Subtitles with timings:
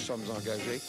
[0.00, 0.80] sommes engagés.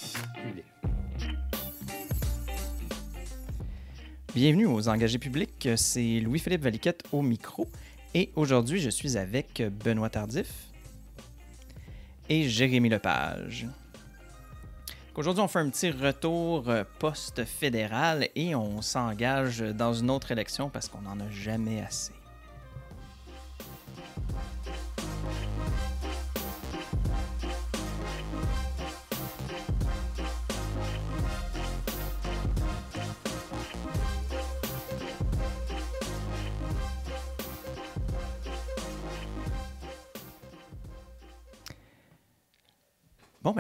[4.34, 7.68] Bienvenue aux engagés publics, c'est Louis-Philippe Valiquette au micro
[8.14, 10.48] et aujourd'hui je suis avec Benoît Tardif
[12.30, 13.68] et Jérémy Lepage.
[15.14, 20.70] Aujourd'hui, on fait un petit retour euh, post-fédéral et on s'engage dans une autre élection
[20.70, 22.14] parce qu'on n'en a jamais assez.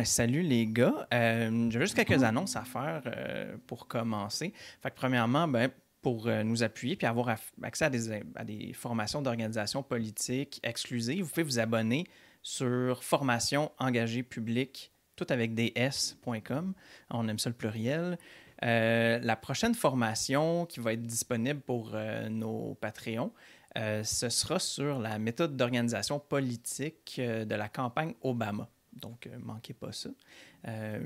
[0.01, 1.07] Ben salut les gars.
[1.13, 4.51] Euh, J'ai juste quelques annonces à faire euh, pour commencer.
[4.81, 5.69] Fait que premièrement, ben,
[6.01, 11.23] pour euh, nous appuyer puis avoir accès à des, à des formations d'organisation politique exclusives,
[11.23, 12.07] vous pouvez vous abonner
[12.41, 16.73] sur formation engagée publique, tout avec des S.com.
[17.11, 18.17] On aime ça le pluriel.
[18.63, 21.95] Euh, la prochaine formation qui va être disponible pour
[22.31, 23.31] nos Patreons,
[23.75, 28.67] ce sera sur la méthode d'organisation politique de la campagne Obama.
[28.93, 30.09] Donc, euh, manquez pas ça.
[30.67, 30.99] Euh,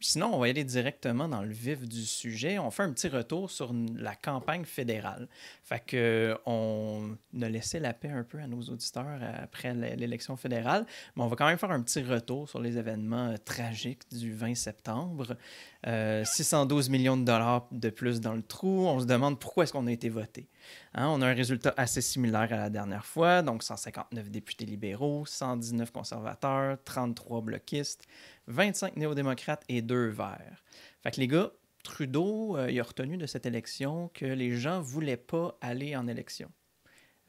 [0.00, 2.58] sinon, on va aller directement dans le vif du sujet.
[2.58, 5.28] On fait un petit retour sur la campagne fédérale.
[5.62, 10.86] Fait que on a laissé la paix un peu à nos auditeurs après l'élection fédérale,
[11.14, 14.32] mais on va quand même faire un petit retour sur les événements euh, tragiques du
[14.32, 15.36] 20 septembre.
[15.82, 18.86] 612 millions de dollars de plus dans le trou.
[18.86, 20.46] On se demande pourquoi est-ce qu'on a été voté.
[20.94, 25.24] Hein, on a un résultat assez similaire à la dernière fois, donc 159 députés libéraux,
[25.24, 28.06] 119 conservateurs, 33 bloquistes,
[28.50, 30.64] 25 néo-démocrates et 2 verts.
[31.02, 34.78] Fait que les gars, Trudeau, euh, il a retenu de cette élection que les gens
[34.78, 36.50] ne voulaient pas aller en élection.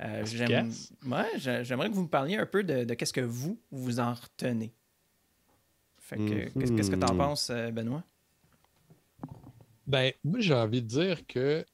[0.02, 4.74] Euh, J'aimerais que vous me parliez un peu de, qu'est-ce que vous, vous en retenez.
[6.00, 8.04] Fait que, qu'est-ce que tu en penses, euh, Benoît?
[9.88, 11.66] Ben, moi, j'ai envie de dire que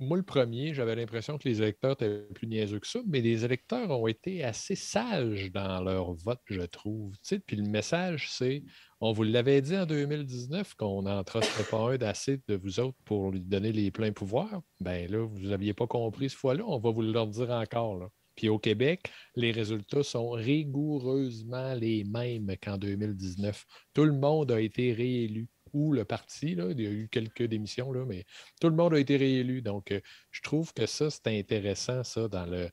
[0.00, 3.44] moi, le premier, j'avais l'impression que les électeurs étaient plus niaiseux que ça, mais les
[3.44, 7.12] électeurs ont été assez sages dans leur vote, je trouve.
[7.46, 8.64] puis le message, c'est
[9.00, 13.30] on vous l'avait dit en 2019 qu'on n'en pas un d'assez de vous autres pour
[13.30, 14.62] lui donner les pleins pouvoirs.
[14.80, 18.10] Ben là, vous n'aviez pas compris ce fois-là, on va vous le dire encore.
[18.36, 23.66] Puis au Québec, les résultats sont rigoureusement les mêmes qu'en 2019.
[23.92, 26.54] Tout le monde a été réélu ou le parti.
[26.54, 26.66] Là.
[26.70, 28.24] Il y a eu quelques démissions, là, mais
[28.60, 29.62] tout le monde a été réélu.
[29.62, 30.00] Donc, euh,
[30.30, 32.70] je trouve que ça, c'est intéressant, ça, dans le.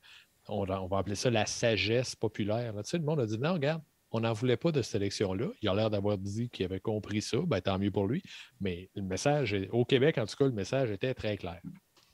[0.50, 2.74] On, va appeler ça la sagesse populaire.
[2.78, 3.82] Tu sais, le monde a dit non, regarde,
[4.12, 5.48] on n'en voulait pas de cette élection-là.
[5.62, 7.38] Il a l'air d'avoir dit qu'il avait compris ça.
[7.46, 8.24] Ben, tant mieux pour lui.
[8.62, 11.60] Mais le message, au Québec, en tout cas, le message était très clair.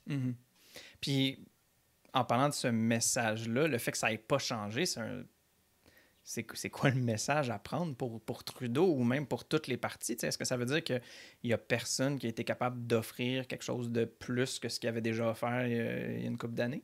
[0.08, 0.34] Mm-hmm.
[1.00, 1.46] Puis,
[2.12, 5.22] en parlant de ce message-là, le fait que ça n'ait pas changé, c'est un
[6.24, 10.16] c'est quoi le message à prendre pour, pour Trudeau ou même pour toutes les parties?
[10.22, 11.02] Est-ce que ça veut dire qu'il
[11.44, 14.88] n'y a personne qui a été capable d'offrir quelque chose de plus que ce qu'il
[14.88, 16.82] avait déjà offert il y a, une couple d'années?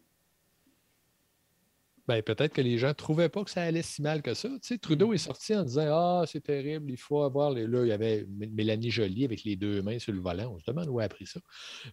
[2.06, 4.48] Ben, peut-être que les gens ne trouvaient pas que ça allait si mal que ça.
[4.82, 5.14] Trudeau mm.
[5.14, 7.66] est sorti en disant Ah, c'est terrible, il faut avoir les.
[7.66, 10.52] Là, il y avait Mélanie Joly avec les deux mains sur le volant.
[10.54, 11.40] On se demande où elle a appris ça.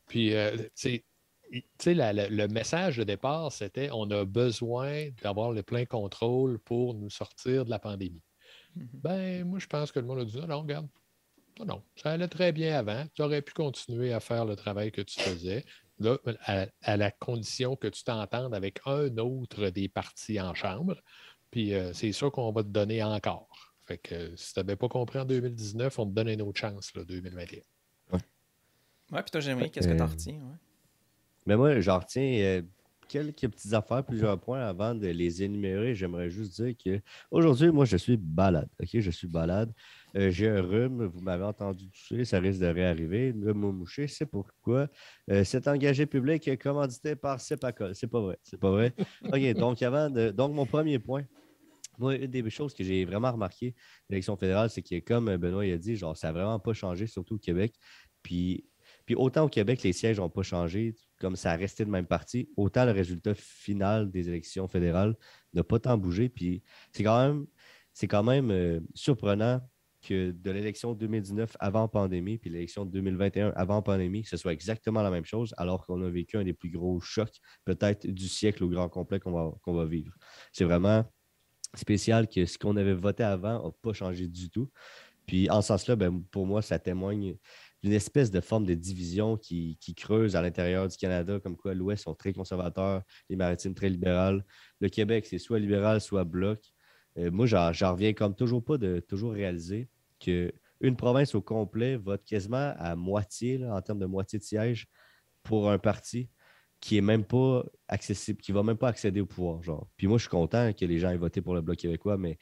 [0.07, 1.05] Puis, euh, sais
[1.51, 7.65] le message de départ, c'était on a besoin d'avoir le plein contrôle pour nous sortir
[7.65, 8.23] de la pandémie.
[8.77, 8.87] Mm-hmm.
[8.93, 10.87] Ben, moi, je pense que le monde a dit non, regarde,
[11.59, 13.05] non, non, ça allait très bien avant.
[13.13, 15.65] Tu aurais pu continuer à faire le travail que tu faisais.
[15.99, 20.95] Là, à, la condition que tu t'entendes avec un autre des partis en chambre.
[21.49, 23.73] Puis euh, c'est ça qu'on va te donner encore.
[23.87, 26.93] Fait que si tu n'avais pas compris en 2019, on te donne une autre chance,
[26.93, 27.61] là, 2021.
[28.11, 28.19] Ouais.
[29.11, 30.59] Ouais, puis toi, Jérémy, qu'est-ce que tu en retiens?
[31.47, 32.61] Mais moi, j'en retiens euh,
[33.07, 35.95] quelques petites affaires, plusieurs points avant de les énumérer.
[35.95, 36.99] J'aimerais juste dire que
[37.31, 38.67] aujourd'hui, moi, je suis balade.
[38.81, 39.71] OK, je suis balade.
[40.17, 43.31] Euh, j'ai un rhume, vous m'avez entendu tousser, ça risque de réarriver.
[43.31, 44.89] Le mot mouché, c'est pourquoi.
[45.31, 47.95] Euh, c'est engagé public commandité par Cepacol.
[47.95, 48.38] C'est pas vrai.
[48.43, 48.93] C'est pas vrai.
[49.23, 50.31] OK, donc avant de.
[50.31, 51.23] Donc, mon premier point.
[51.97, 53.73] Moi, une des choses que j'ai vraiment remarqué
[54.07, 57.35] l'élection fédérale, c'est que, comme Benoît a dit, genre, ça n'a vraiment pas changé, surtout
[57.35, 57.73] au Québec.
[58.21, 58.65] Puis
[59.07, 62.06] puis autant au Québec, les sièges n'ont pas changé, comme ça a resté de même
[62.06, 65.15] parti, autant le résultat final des élections fédérales
[65.54, 66.27] n'a pas tant bougé.
[66.27, 66.62] Puis
[66.92, 67.48] c'est quand même,
[67.94, 69.62] c'est quand même euh, surprenant
[70.01, 75.10] que de l'élection 2019 avant pandémie, puis l'élection 2021 avant pandémie, ce soit exactement la
[75.10, 78.68] même chose, alors qu'on a vécu un des plus gros chocs, peut-être du siècle au
[78.68, 80.13] grand complet qu'on va, qu'on va vivre.
[80.51, 81.06] C'est vraiment
[81.75, 84.69] spécial que ce qu'on avait voté avant n'a pas changé du tout.
[85.27, 87.38] Puis en ce sens-là, ben, pour moi, ça témoigne
[87.83, 92.03] d'une espèce de forme de division qui, creuse à l'intérieur du Canada, comme quoi l'Ouest
[92.03, 94.44] sont très conservateurs, les maritimes très libérales.
[94.79, 96.59] Le Québec, c'est soit libéral, soit bloc.
[97.18, 99.89] Euh, moi, j'en reviens comme toujours pas de toujours réaliser
[100.19, 104.88] qu'une province au complet vote quasiment à moitié, en termes de moitié de siège,
[105.44, 106.29] pour un parti
[106.79, 109.63] qui est même pas accessible, qui va même pas accéder au pouvoir.
[109.63, 109.88] Genre.
[109.97, 112.38] Puis moi, je suis content que les gens aient voté pour le Bloc québécois, mais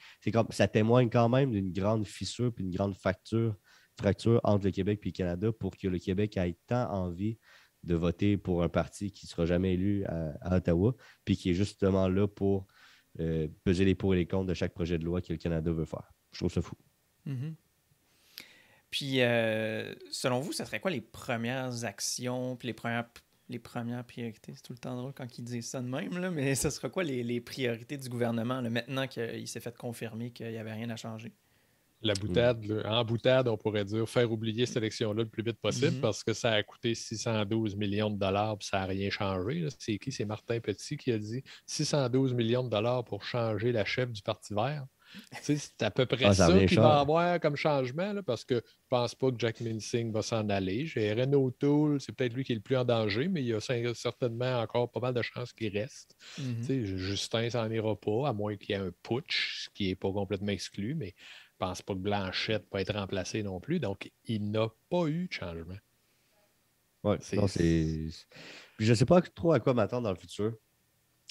[0.50, 3.56] ça témoigne quand même d'une grande fissure puis une grande fracture,
[3.98, 7.38] fracture entre le Québec et le Canada pour que le Québec ait tant envie
[7.84, 10.94] de voter pour un parti qui ne sera jamais élu à, Ottawa,
[11.24, 12.66] puis qui est justement là pour
[13.20, 15.70] euh, peser les pour et les contre de chaque projet de loi que le Canada
[15.70, 16.12] veut faire.
[16.32, 16.76] Je trouve ça fou.
[17.26, 17.54] Mm-hmm.
[18.90, 24.52] Puis, euh, selon vous, ce serait quoi les premières actions, puis les premières, priorités?
[24.54, 26.88] C'est tout le temps drôle quand ils disent ça de même, là, mais ce sera
[26.88, 30.96] quoi les, priorités du gouvernement maintenant qu'il s'est fait confirmer qu'il n'y avait rien à
[30.96, 31.34] changer?
[32.02, 35.96] La boutade, en boutade, on pourrait dire faire oublier cette élection-là le plus vite possible
[35.96, 36.00] mm-hmm.
[36.00, 39.66] parce que ça a coûté 612 millions de dollars et ça n'a rien changé.
[39.78, 40.12] C'est qui?
[40.12, 44.22] C'est Martin Petit qui a dit 612 millions de dollars pour changer la chef du
[44.22, 44.84] Parti vert.
[45.40, 48.88] C'est à peu près ah, ça, qu'il va avoir comme changement parce que je ne
[48.88, 50.86] pense pas que Jack Minsing va s'en aller.
[50.86, 53.54] J'ai Renault Tool, c'est peut-être lui qui est le plus en danger, mais il y
[53.54, 53.60] a
[53.94, 56.16] certainement encore pas mal de chances qu'il reste.
[56.40, 56.96] Mm-hmm.
[56.96, 60.12] Justin s'en ira pas, à moins qu'il y ait un putsch, ce qui n'est pas
[60.12, 61.14] complètement exclu, mais
[61.58, 63.80] pense pas que Blanchette peut être remplacé non plus.
[63.80, 65.76] Donc, il n'a pas eu de changement.
[67.04, 68.08] Oui, c'est.
[68.78, 70.54] Je ne sais pas trop à quoi m'attendre dans le futur.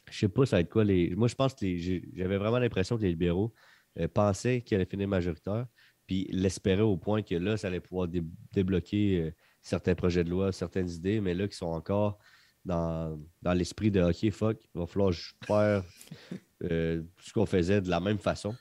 [0.09, 1.15] Je ne sais pas ça va être quoi les.
[1.15, 3.53] Moi, je pense que j'avais vraiment l'impression que les libéraux
[3.99, 5.65] euh, pensaient qu'ils allaient finir majoritaire,
[6.07, 8.07] puis l'espéraient au point que là, ça allait pouvoir
[8.53, 9.31] débloquer euh,
[9.61, 12.19] certains projets de loi, certaines idées, mais là, qui sont encore
[12.65, 13.19] dans,
[13.53, 15.13] l'esprit de OK, fuck, il va falloir
[15.45, 15.83] faire
[16.63, 18.55] euh, ce qu'on faisait de la même façon.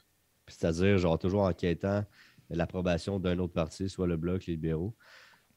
[0.49, 2.05] C'est-à-dire, genre, toujours en quêtant
[2.51, 4.95] l'approbation d'un autre parti, soit le Bloc, les libéraux,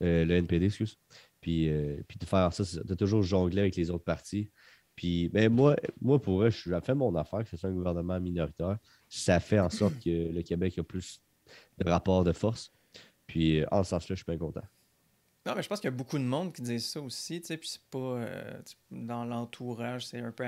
[0.03, 0.97] euh, le NPD, excuse.
[1.41, 4.51] Puis, euh, puis de faire ça, de toujours jongler avec les autres partis.
[4.95, 8.19] Puis, ben moi, moi, pour eux, je fait mon affaire, que ce soit un gouvernement
[8.19, 8.77] minoritaire.
[9.07, 11.21] Ça fait en sorte que le Québec a plus
[11.77, 12.73] de rapports de force.
[13.27, 14.63] Puis, en ce sens-là, je suis bien content.
[15.47, 17.47] Non, mais je pense qu'il y a beaucoup de monde qui disent ça aussi, tu
[17.47, 18.53] sais, puis c'est pas euh,
[18.91, 20.43] dans l'entourage, c'est un peu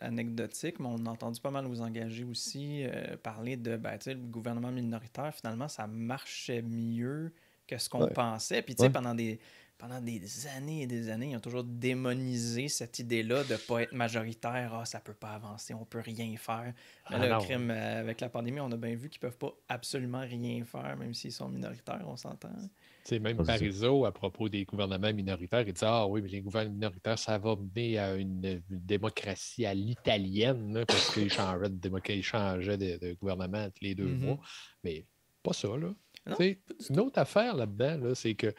[0.00, 4.14] anecdotique, mais on a entendu pas mal vous engager aussi euh, parler de ben, le
[4.14, 7.32] gouvernement minoritaire, finalement, ça marchait mieux
[7.66, 8.62] que ce qu'on pensait.
[8.62, 9.38] Puis tu sais, pendant des
[9.82, 13.82] pendant des années et des années, ils ont toujours démonisé cette idée-là de ne pas
[13.82, 14.74] être majoritaire.
[14.74, 16.72] Ah, ça peut pas avancer, on peut rien faire.
[17.10, 19.52] Mais ah le crime, euh, avec la pandémie, on a bien vu qu'ils peuvent pas
[19.68, 22.50] absolument rien faire, même s'ils sont minoritaires, on s'entend
[23.04, 26.74] sais, même Parizeau, à propos des gouvernements minoritaires, il dit Ah oui, mais les gouvernements
[26.74, 33.14] minoritaires, ça va mener à une, démocratie à l'italienne, parce qu'ils changeaient, de, changeaient de,
[33.14, 34.24] gouvernement tous les deux mm-hmm.
[34.24, 34.38] mois.
[34.84, 35.06] Mais
[35.42, 35.92] pas ça, là.
[36.38, 38.54] une autre affaire là-dedans, c'est que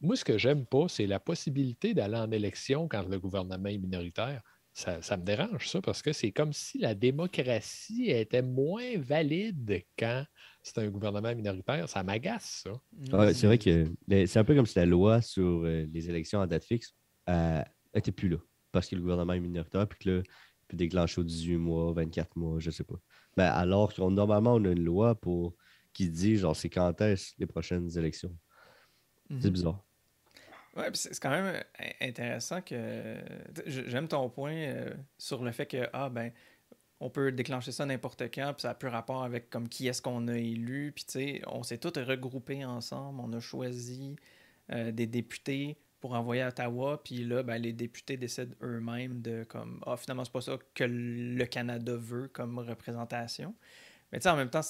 [0.00, 3.78] moi, ce que j'aime pas, c'est la possibilité d'aller en élection quand le gouvernement est
[3.78, 4.42] minoritaire.
[4.74, 9.82] Ça, ça me dérange, ça, parce que c'est comme si la démocratie était moins valide
[9.98, 10.24] quand
[10.62, 13.34] c'est un gouvernement minoritaire, ça m'agace, ça.
[13.34, 16.46] c'est vrai que c'est un peu comme si la loi sur euh, les élections à
[16.46, 16.94] date fixe
[17.28, 18.38] n'était euh, plus là,
[18.70, 21.92] parce que le gouvernement est minoritaire, puis que là, il peut déclencher aux 18 mois,
[21.92, 22.96] 24 mois, je ne sais pas.
[23.36, 25.54] Mais ben, alors qu'on normalement, on a une loi pour
[25.92, 28.34] qui dit, genre, c'est quand est-ce les prochaines élections.
[29.28, 29.50] C'est mhm.
[29.50, 29.84] bizarre.
[30.76, 33.16] Oui, c'est quand même euh, intéressant que.
[33.66, 34.74] J'aime ton point
[35.18, 36.32] sur le fait que, ah, ben,
[37.02, 40.00] on peut déclencher ça n'importe quand, puis ça a plus rapport avec comme qui est-ce
[40.00, 44.14] qu'on a élu, puis tu sais, on s'est tous regroupés ensemble, on a choisi
[44.70, 49.42] euh, des députés pour envoyer à Ottawa, puis là, ben, les députés décident eux-mêmes de
[49.44, 53.52] comme, ah, finalement, c'est pas ça que le Canada veut comme représentation.
[54.12, 54.62] Mais tu sais, en même temps,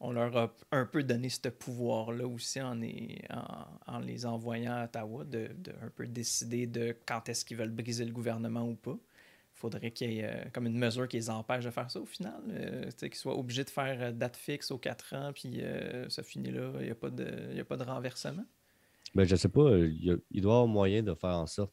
[0.00, 5.50] on leur a un peu donné ce pouvoir-là aussi en, les envoyant à Ottawa, de,
[5.82, 8.98] un peu décider de quand est-ce qu'ils veulent briser le gouvernement ou pas
[9.58, 12.06] faudrait qu'il y ait euh, comme une mesure qui les empêche de faire ça au
[12.06, 12.40] final.
[12.50, 15.60] Euh, qu'ils soient obligés de faire euh, date fixe aux 4 ans, puis
[16.08, 18.44] ça finit là, il n'y a, pas de, a pas de renversement.
[19.14, 21.72] Ben, je sais pas, il, doit y avoir moyen de faire en sorte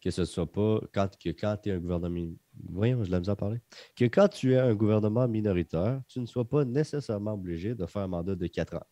[0.00, 2.34] que ce soit pas quand, que quand tu es un gouvernement.
[2.68, 3.60] Voyons, je l'ai à parler.
[3.96, 8.02] Que quand tu es un gouvernement minoritaire, tu ne sois pas nécessairement obligé de faire
[8.02, 8.86] un mandat de 4 ans.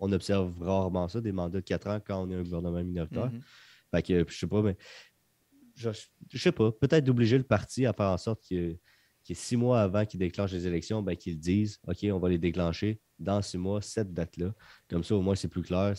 [0.00, 3.30] on observe rarement ça, des mandats de 4 ans quand on est un gouvernement minoritaire.
[3.30, 3.42] Je mm-hmm.
[3.94, 4.76] Fait que, je sais pas, mais
[5.74, 8.76] je, ne sais pas, peut-être d'obliger le parti à faire en sorte que,
[9.34, 13.00] six mois avant qu'ils déclenchent les élections, ben, qu'ils disent OK, on va les déclencher
[13.18, 14.54] dans six mois, cette date-là.
[14.88, 15.94] Comme ça, au moins, c'est plus clair.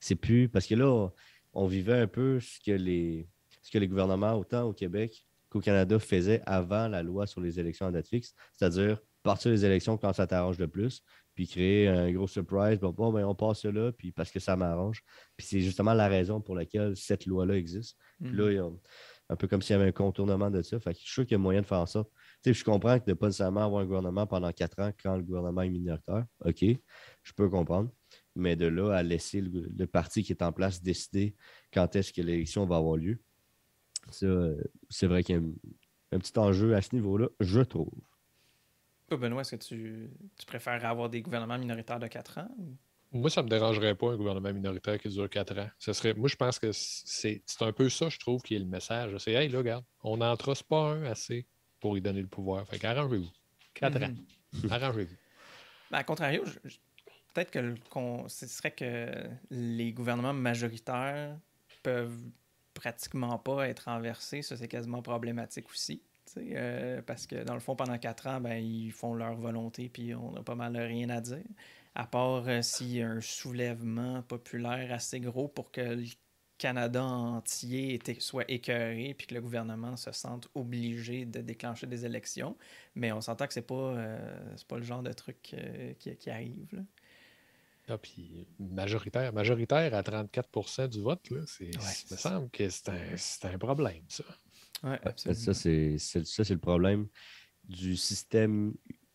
[0.00, 0.48] C'est plus.
[0.48, 1.12] Parce que là,
[1.52, 3.28] on, vivait un peu ce que, les,
[3.62, 7.60] ce que les gouvernements, autant au Québec qu'au Canada, faisaient avant la loi sur les
[7.60, 11.02] élections en date fixe, c'est-à-dire partir les élections quand ça t'arrange le plus,
[11.34, 12.80] puis créer un gros surprise.
[12.80, 15.02] Bon, bon ben, on passe là, puis parce que ça m'arrange.
[15.36, 17.96] Puis c'est justement la raison pour laquelle cette loi-là existe.
[18.20, 18.68] Puis là, il y a,
[19.30, 20.78] un peu comme s'il y avait un contournement de ça.
[20.80, 22.04] Fait que je suis sûr qu'il y a moyen de faire ça.
[22.42, 24.90] Tu sais, je comprends que de ne pas nécessairement avoir un gouvernement pendant quatre ans
[25.02, 26.24] quand le gouvernement est minoritaire.
[26.44, 26.64] OK,
[27.22, 27.90] je peux comprendre.
[28.34, 31.36] Mais de là à laisser le, le parti qui est en place décider
[31.72, 33.20] quand est-ce que l'élection va avoir lieu,
[34.10, 34.26] ça,
[34.90, 37.92] c'est vrai qu'il y a un, un petit enjeu à ce niveau-là, je trouve.
[39.08, 42.48] Toi, Benoît, est-ce que tu, tu préfères avoir des gouvernements minoritaires de 4 ans?
[42.58, 42.76] ou-
[43.18, 45.68] Moi, ça ne me dérangerait pas un gouvernement minoritaire qui dure quatre ans.
[45.78, 48.58] Ce serait, moi, je pense que c'est c'est un peu ça, je trouve, qui est
[48.58, 49.16] le message.
[49.18, 51.46] C'est Hey, là, regarde, on n'en trosse pas un assez
[51.80, 52.66] pour y donner le pouvoir.
[52.66, 53.30] Fait qu'arrangez-vous.
[53.74, 54.04] Quatre Mhm.
[54.04, 54.70] ans.
[54.70, 55.14] Arrangez-vous.
[55.90, 56.76] Ben, à contrario, je- je-
[57.34, 59.12] peut-être que le- qu'on- ce serait que
[59.50, 61.38] les gouvernements majoritaires
[61.82, 62.18] peuvent
[62.74, 64.42] pratiquement pas être renversés.
[64.42, 66.02] Ça, c'est quasiment problématique aussi.
[66.38, 70.14] euh, parce que dans le fond, pendant quatre ans, ben, ils font leur volonté, puis
[70.14, 71.44] on n'a pas mal rien à dire.
[71.94, 76.04] À part euh, s'il y a un soulèvement populaire assez gros pour que le
[76.58, 82.56] Canada entier soit écœuré, puis que le gouvernement se sente obligé de déclencher des élections.
[82.94, 85.54] Mais on s'entend que c'est pas, euh, pas le genre de truc
[85.98, 86.68] qui, qui arrive.
[86.74, 86.82] là.
[87.86, 92.88] Ah, puis majoritaire, majoritaire à 34% du vote, là, Ouais, il me semble que c'est
[92.88, 94.24] un, c'est un problème, ça.
[94.82, 95.40] Ouais, absolument.
[95.40, 97.08] Ça, c'est c'est- ça, c'est le problème
[97.64, 98.74] du système.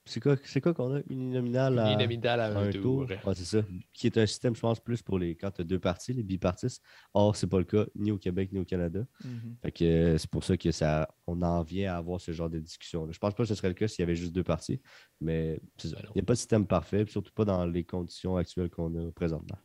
[0.10, 1.02] C'est quoi, c'est quoi qu'on a?
[1.08, 3.06] Uninominal à Uninominal à un, un tour.
[3.06, 3.18] tour?
[3.28, 3.62] Ouais, c'est ça.
[3.94, 6.24] Qui est un système, je pense, plus pour les quand tu as deux partis, les
[6.24, 6.84] bipartistes.
[7.14, 9.06] Or, c'est pas le cas ni au Québec ni au Canada.
[9.62, 12.50] Fait que euh, c'est pour ça que ça, on en vient à avoir ce genre
[12.50, 13.08] de discussion.
[13.12, 14.82] Je pense pas que ce serait le cas s'il y avait juste deux partis,
[15.22, 15.98] mais c'est ça.
[15.98, 18.72] Ben il n'y a pas de système parfait, puis surtout pas dans les conditions actuelles
[18.72, 19.58] qu'on a présentement.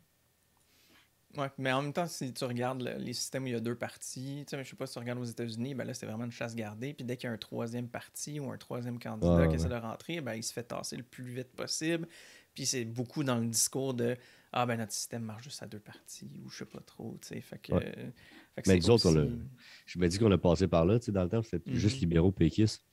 [1.37, 3.61] Ouais, mais en même temps, si tu regardes le- les systèmes où il y a
[3.61, 3.75] deux
[4.57, 6.55] sais, je sais pas si tu regardes aux États-Unis, ben là, c'est vraiment une chasse
[6.55, 6.95] gardée.
[6.95, 9.64] Puis dès qu'il y a un troisième parti ou un troisième candidat Ouais, qui essaie
[9.64, 9.71] ouais.
[9.71, 12.07] de rentrer, ben, il se fait tasser le plus vite possible.
[12.55, 14.17] Puis c'est beaucoup dans le discours de
[14.57, 17.26] Ah, ben notre système marche juste à deux partis ou je sais pas trop, tu
[17.26, 17.41] sais.
[17.41, 17.73] Fait que.
[17.73, 17.85] Ouais.
[17.99, 18.11] euh,
[18.55, 19.09] fait que Mais on aussi-
[19.85, 21.76] Je me dis qu'on a passé par là, tu sais, dans le temps, c'était Mhm.
[21.76, 22.85] juste libéraux péquistes.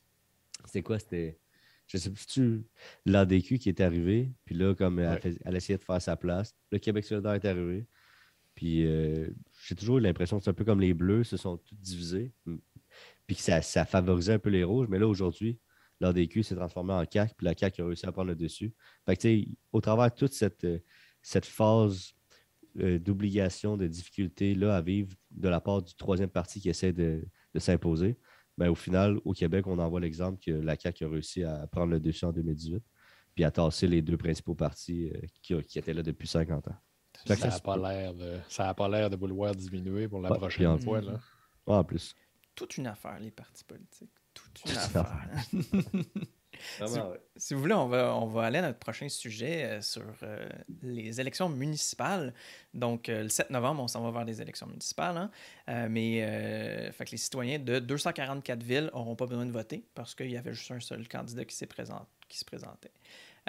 [0.64, 0.98] C'était quoi?
[0.98, 1.38] C'était.
[1.86, 2.64] Je sais plus, tu
[3.06, 5.34] l'ADQ qui est arrivé, puis là, comme elle, Ouais.
[5.44, 7.86] elle essayait de faire sa place, le Québec solidaire est arrivé.
[8.54, 9.28] Puis euh,
[9.66, 12.32] j'ai toujours l'impression que c'est un peu comme les Bleus se sont tous divisés,
[13.26, 14.88] puis que ça, ça favorisait un peu les Rouges.
[14.88, 15.58] Mais là, aujourd'hui,
[16.00, 18.74] l'ADQ s'est transformé en CAC, puis la CAC a réussi à prendre le dessus.
[19.06, 20.78] Fait que, au travers de toute cette, euh,
[21.22, 22.12] cette phase
[22.80, 26.92] euh, d'obligation, de difficulté là, à vivre de la part du troisième parti qui essaie
[26.92, 28.16] de, de s'imposer,
[28.58, 31.66] ben, au final, au Québec, on en voit l'exemple que la CAQ a réussi à
[31.68, 32.82] prendre le dessus en 2018,
[33.34, 35.10] puis à tasser les deux principaux partis
[35.42, 36.76] qui, qui étaient là depuis 50 ans.
[37.26, 40.38] Ça n'a pas l'air de, ça a pas l'air de vouloir diminuer pour la Ouais,
[40.38, 41.00] prochaine en- fois.
[41.00, 41.18] Là.
[41.66, 42.14] Ah, en plus.
[42.54, 44.10] toute une affaire, les partis politiques.
[44.34, 45.18] Toute une affaire.
[47.36, 50.48] Si vous voulez, on va, on va aller à notre prochain sujet euh, sur euh,
[50.82, 52.34] les élections municipales.
[52.74, 55.16] Donc, euh, le 7 novembre, on s'en va vers des élections municipales.
[55.16, 55.30] hein.
[55.70, 59.84] Euh, mais euh, fait que les citoyens de 244 villes n'auront pas besoin de voter
[59.94, 62.92] parce qu'il y avait juste un seul candidat qui, présent- qui se présentait.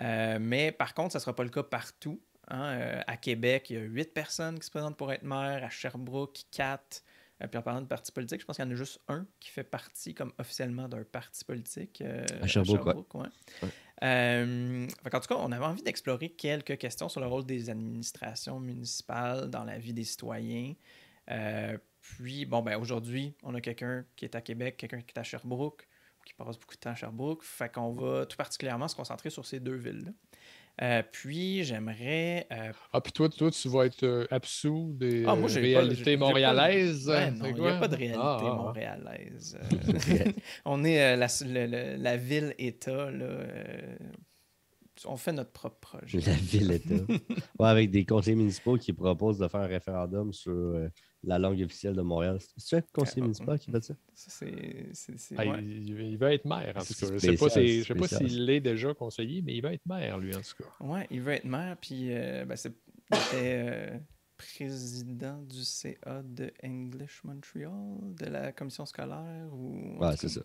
[0.01, 2.19] Euh, mais par contre, ça ne sera pas le cas partout.
[2.49, 2.63] Hein.
[2.77, 5.63] Euh, à Québec, il y a 8 personnes qui se présentent pour être maire.
[5.63, 7.03] À Sherbrooke, 4.
[7.41, 9.25] Euh, puis en parlant de parti politique, je pense qu'il y en a juste un
[9.39, 12.01] qui fait partie comme officiellement d'un parti politique.
[12.01, 13.21] euh, À Sherbrooke, ouais.
[13.21, 13.27] ouais.
[13.63, 13.69] Ouais.
[14.03, 17.69] Euh, fait en tout cas, on avait envie d'explorer quelques questions sur le rôle des
[17.69, 20.73] administrations municipales dans la vie des citoyens.
[22.03, 25.23] Puis, bon, ben aujourd'hui, on a quelqu'un qui est à Québec, quelqu'un qui est à
[25.23, 25.87] Sherbrooke,
[26.25, 27.43] qui passe beaucoup de temps à Sherbrooke.
[27.43, 30.11] Fait qu'on va tout particulièrement se concentrer sur ces deux villes-là.
[30.81, 32.47] Euh, puis, j'aimerais.
[32.51, 36.17] euh, Ah, puis toi, toi, tu vas être euh, absous des Ah, moi, pas- réalités
[36.17, 37.07] pas- montréalaises.
[37.09, 38.55] Ouais, hein, non, il n'y a pas de réalité Ah, ah, ah.
[38.55, 39.57] montréalaise.
[39.61, 39.67] Euh,
[40.65, 43.11] on est euh, la, le- le- la ville-État.
[43.11, 43.95] là, euh,
[45.05, 46.19] on fait notre propre projet.
[46.21, 46.95] La ville-État.
[47.59, 50.89] ouais, avec des conseillers municipaux qui proposent de faire un référendum sur euh,
[51.23, 52.37] la langue officielle de Montréal.
[52.57, 53.93] C'est un conseiller Ah, municipal qui fait ça?
[54.13, 55.63] Ça, c'est- c'est- c'est- Ah, ouais.
[55.63, 57.07] il, il va être maire, en tout cas.
[57.13, 59.73] Je sais pas, spécial, si- je sais pas s'il l'est déjà conseiller, mais il va
[59.73, 60.85] être maire, lui, en tout cas.
[60.85, 62.73] Ouais, il veut être maire, puis euh, ben, c'est-
[63.11, 63.97] il était euh,
[64.43, 67.71] président du CA de English Montreal,
[68.01, 69.47] de la commission scolaire.
[69.51, 70.41] Ou, Ouais, c'est ça.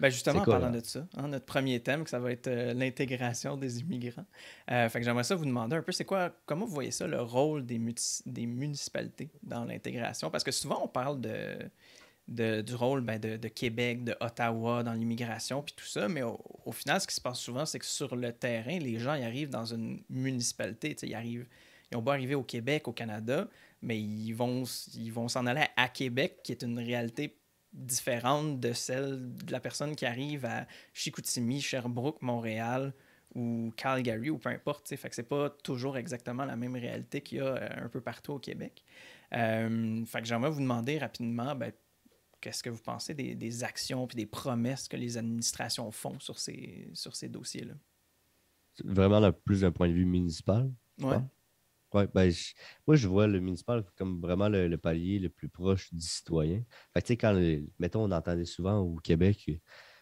[0.00, 0.78] Ben justement, en cool, parlant hein.
[0.80, 4.24] de ça, hein, notre premier thème, que ça va être euh, l'intégration des immigrants.
[4.70, 7.06] Euh, fait que j'aimerais ça vous demander un peu, c'est quoi, comment vous voyez ça,
[7.06, 10.30] le rôle des, municipalités dans l'intégration?
[10.30, 11.58] Parce que souvent, on parle de,
[12.28, 16.22] de- du rôle ben, de, de Québec, de Ottawa dans l'immigration, puis tout ça, mais
[16.22, 19.14] au, au final, ce qui se passe souvent, c'est que sur le terrain, les gens
[19.14, 21.46] ils arrivent dans une municipalité, ils arrivent,
[21.92, 23.48] ils ont beau arriver au Québec, au Canada,
[23.82, 27.38] mais ils vont, ils vont s'en aller à Québec, qui est une réalité
[27.72, 32.92] différente de celle de la personne qui arrive à Chicoutimi, Sherbrooke, Montréal
[33.34, 34.84] ou Calgary ou peu importe.
[34.84, 34.96] tu sais.
[34.96, 38.00] Fait que c'est pas toujours exactement la même réalité qu'il y a euh, un peu
[38.00, 38.84] partout au Québec.
[39.32, 41.72] Euh, fait que j'aimerais vous demander rapidement, ben,
[42.40, 46.38] qu'est-ce que vous pensez des, des actions puis des promesses que les administrations font sur
[46.38, 47.74] ces, sur ces dossiers-là?
[48.84, 50.70] Vraiment là, plus d'un point de vue municipal.
[50.98, 51.16] Ouais.
[51.16, 51.22] Ouais.
[51.94, 52.32] Ouais, ben,
[52.86, 56.64] moi, je vois le municipal comme vraiment le, le palier le plus proche du citoyen.
[56.94, 59.50] Fait que, quand, le- mettons, on entendait souvent au Québec,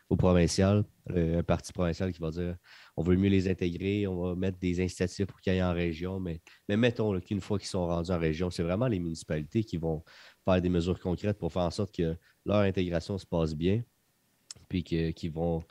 [0.09, 2.57] au provincial, euh, un parti provincial qui va dire
[2.97, 6.21] on veut mieux les intégrer, on va mettre des incitatifs pour qu'ils aillent en région.
[6.21, 9.77] Mais, mais mettons qu'une fois qu'ils sont rendus en région, c'est vraiment les municipalités qui
[9.77, 10.05] vont
[10.45, 12.17] faire des mesures concrètes pour faire en sorte que
[12.47, 13.83] leur intégration se passe bien,
[14.69, 15.63] puis qu'ils vont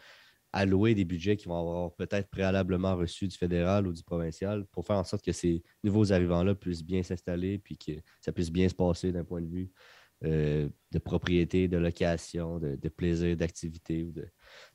[0.51, 4.85] allouer des budgets qui vont avoir peut-être préalablement reçus du fédéral ou du provincial pour
[4.85, 7.91] faire en sorte que ces nouveaux arrivants-là puissent bien s'installer puis que
[8.21, 9.71] ça puisse bien se passer d'un point de vue
[10.25, 14.27] euh, de propriété, de location, de, plaisir, d'activité ou de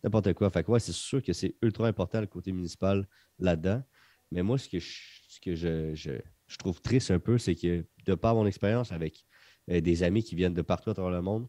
[0.02, 0.81] n'importe quoi.
[0.81, 3.07] C'est sûr que c'est ultra important le côté municipal
[3.38, 3.83] là-dedans.
[4.31, 8.93] Mais moi, ce que je trouve triste un peu, c'est que de par mon expérience
[8.93, 9.25] avec
[9.71, 11.49] euh, des amis qui viennent de partout à travers le monde,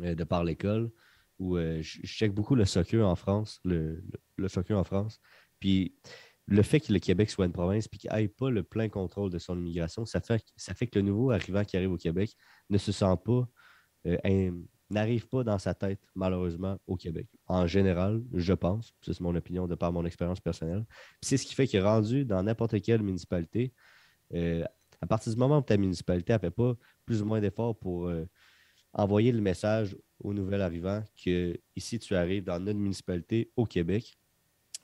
[0.00, 0.92] euh, de par l'école,
[1.38, 4.02] où euh, je, check beaucoup le soccer en France, le,
[4.48, 5.20] soccer en France.
[5.60, 5.94] Puis
[6.46, 9.30] le fait que le Québec soit une province puis qu'il n'ait pas le plein contrôle
[9.30, 12.34] de son immigration, ça fait, ça fait que le nouveau arrivant qui arrive au Québec
[12.70, 13.48] ne se sent pas,
[14.06, 14.50] euh,
[14.90, 17.28] n'arrive pas dans sa tête, malheureusement, au Québec.
[17.46, 20.86] En général, je pense, c'est mon opinion de par mon expérience personnelle.
[21.20, 23.72] C'est ce qui fait est rendu dans n'importe quelle municipalité.
[24.34, 24.64] euh,
[25.00, 28.10] à partir du moment où ta municipalité ne fait pas plus ou moins d'efforts pour
[28.92, 34.18] envoyer le message aux nouvel arrivants que ici tu arrives dans notre municipalité au Québec,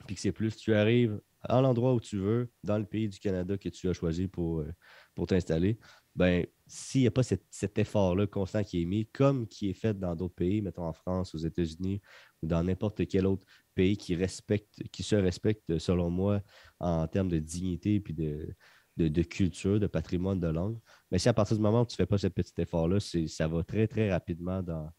[0.07, 3.19] puis que c'est plus tu arrives à l'endroit où tu veux, dans le pays du
[3.19, 4.71] Canada que tu as choisi pour, euh,
[5.13, 5.77] pour t'installer,
[6.15, 9.97] ben s'il n'y a pas cet, effort-là constant qui est mis, comme qui est fait
[9.97, 12.01] dans d'autres pays, mettons en France, aux États-Unis
[12.41, 16.41] ou dans n'importe quel autre pays qui respecte, qui se respecte, selon moi,
[16.79, 18.55] en termes de dignité puis de,
[18.97, 20.79] de, de culture, de patrimoine, de langue.
[21.11, 23.47] Mais si à partir du moment où tu ne fais pas ce petit effort-là, ça
[23.47, 24.89] va très, très rapidement dans,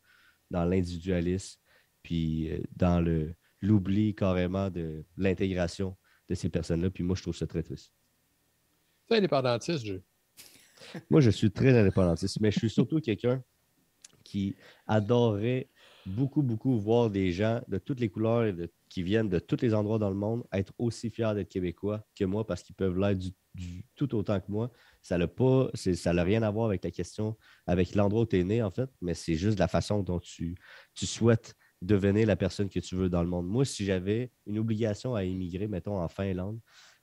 [0.50, 1.60] dans l'individualisme,
[2.02, 5.96] puis euh, dans le l'oubli carrément de l'intégration
[6.28, 6.90] de ces personnes-là.
[6.90, 7.92] Puis moi, je trouve ça très triste.
[9.08, 9.94] C'est indépendantiste, je.
[11.10, 13.42] Moi, je suis très indépendantiste, mais je suis surtout quelqu'un
[14.24, 14.56] qui
[14.86, 15.70] adorerait
[16.04, 19.60] beaucoup, beaucoup voir des gens de toutes les couleurs et de- qui viennent de tous
[19.62, 22.96] les endroits dans le monde être aussi fiers d'être québécois que moi parce qu'ils peuvent
[22.98, 24.70] l'être du, du- tout autant que moi.
[25.06, 27.36] Ça n'a pas, ça n'a rien à voir avec la question,
[27.68, 30.56] avec l'endroit où tu es né, en fait, mais c'est juste la façon dont tu,
[30.94, 33.46] tu souhaites devenir la personne que tu veux dans le monde.
[33.46, 36.58] Moi, si j'avais une obligation à immigrer, mettons, en Finlande,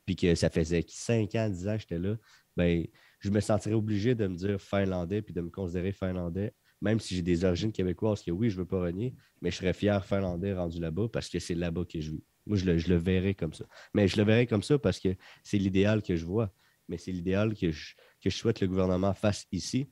[0.05, 2.17] puis que ça faisait 5 ans, 10 ans que j'étais là,
[2.57, 2.85] ben,
[3.19, 7.15] je me sentirais obligé de me dire finlandais puis de me considérer finlandais, même si
[7.15, 10.03] j'ai des origines québécoises, que oui, je ne veux pas renier, mais je serais fier
[10.05, 12.23] finlandais rendu là-bas parce que c'est là-bas que je vis.
[12.45, 13.63] Moi, je le, je le verrais comme ça.
[13.93, 16.53] Mais je le verrais comme ça parce que c'est l'idéal que je vois.
[16.87, 19.89] Mais c'est l'idéal que je, que je souhaite que le gouvernement fasse ici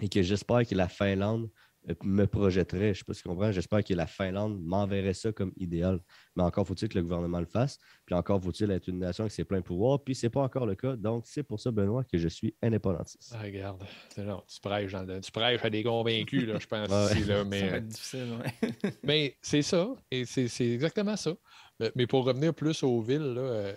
[0.00, 1.50] et que j'espère que la Finlande
[1.88, 2.86] euh, me projetterait.
[2.86, 3.50] Je ne sais pas si tu comprends.
[3.50, 6.00] J'espère que la Finlande m'enverrait ça comme idéal.
[6.36, 7.78] Mais encore faut-il que le gouvernement le fasse.
[8.06, 10.02] Puis encore faut-il être une nation avec ses pleins pouvoirs.
[10.02, 10.96] Puis ce n'est pas encore le cas.
[10.96, 13.34] Donc, c'est pour ça, Benoît, que je suis indépendantiste.
[13.34, 13.84] Ah, regarde.
[14.16, 16.88] Non, tu, prêches tu prêches à des convaincus, là, je pense.
[16.88, 17.18] Ouais.
[17.18, 18.92] ici, là, Ça mais va euh, être difficile, ouais.
[19.02, 21.34] Mais c'est ça, et c'est c'est exactement ça.
[21.80, 23.76] Mais, mais pour revenir plus aux villes, là, euh,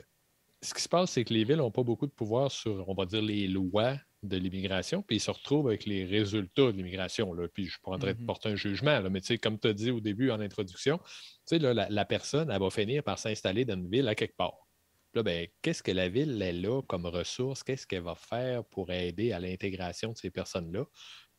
[0.65, 2.93] ce qui se passe, c'est que les villes n'ont pas beaucoup de pouvoir sur, on
[2.93, 7.31] va dire, les lois de l'immigration, puis ils se retrouvent avec les résultats de l'immigration.
[7.53, 9.67] Puis je pas en train de porter un jugement, là, mais tu sais, comme tu
[9.67, 11.03] as dit au début en introduction, tu
[11.45, 14.65] sais, la, la personne, elle va finir par s'installer dans une ville à quelque part.
[15.13, 17.63] Là, ben, qu'est-ce que la ville elle a comme ressource?
[17.63, 20.85] Qu'est-ce qu'elle va faire pour aider à l'intégration de ces personnes-là?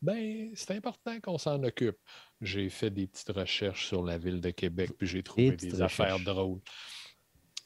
[0.01, 1.97] Ben, c'est important qu'on s'en occupe.
[2.41, 6.19] J'ai fait des petites recherches sur la ville de Québec, puis j'ai trouvé des affaires
[6.19, 6.59] drôles.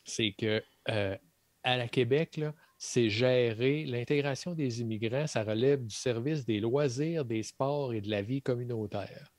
[0.03, 1.17] C'est que euh,
[1.63, 2.41] à la Québec,
[2.77, 8.09] c'est gérer l'intégration des immigrants, ça relève du service des loisirs, des sports et de
[8.09, 9.31] la vie communautaire.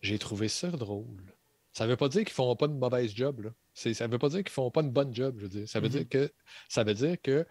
[0.00, 1.34] J'ai trouvé ça drôle.
[1.72, 3.42] Ça ne veut pas dire qu'ils ne font pas une mauvaise job.
[3.42, 3.50] Là.
[3.74, 5.68] Ça ne veut pas dire qu'ils ne font pas une bonne job, je veux dire.
[5.68, 5.92] Ça veut Mhm.
[5.92, 6.32] dire que
[6.68, 7.46] ça veut dire que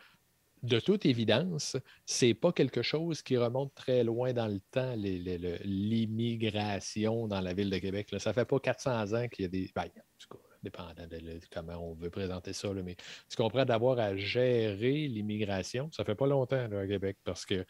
[0.63, 7.27] de toute évidence, c'est pas quelque chose qui remonte très loin dans le temps, l'immigration
[7.27, 8.11] dans la ville de Québec.
[8.11, 8.17] Là.
[8.19, 9.69] Ça fait pas 400 ans qu'il y a des.
[9.75, 12.95] Ben, en tout cas, dépendant de, de comment on veut présenter ça, là, mais
[13.29, 17.65] tu comprends d'avoir à gérer l'immigration, ça fait pas longtemps là, à Québec parce que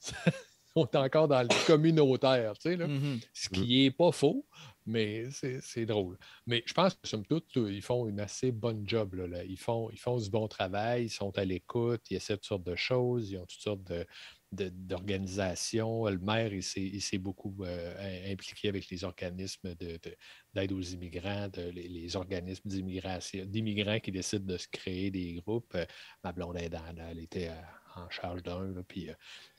[0.76, 2.86] on est encore dans le communautaire, tu sais, là.
[2.86, 3.20] Mhm.
[3.32, 4.46] Ce qui n'est pas faux,
[4.86, 6.16] mais c'est drôle.
[6.46, 9.14] Mais je pense que, somme toute, euh, ils font une assez bonne job.
[9.14, 9.44] Là, là.
[9.44, 12.64] Ils, font, ils font du bon travail, ils sont à l'écoute, ils essaient toutes sortes
[12.64, 14.06] de choses, ils ont toutes sortes de-
[14.52, 16.06] d'organisations.
[16.06, 16.62] Le maire, il
[17.02, 20.16] s'est beaucoup euh, im- impliqué avec les organismes de- de-
[20.54, 25.74] d'aide aux immigrants, les, organismes d'immigration, d'immigrants qui décident de se créer des groupes.
[25.74, 25.86] Euh,
[26.24, 27.50] ma blonde dans, elle était
[27.96, 28.72] en charge d'un.
[28.86, 29.08] Puis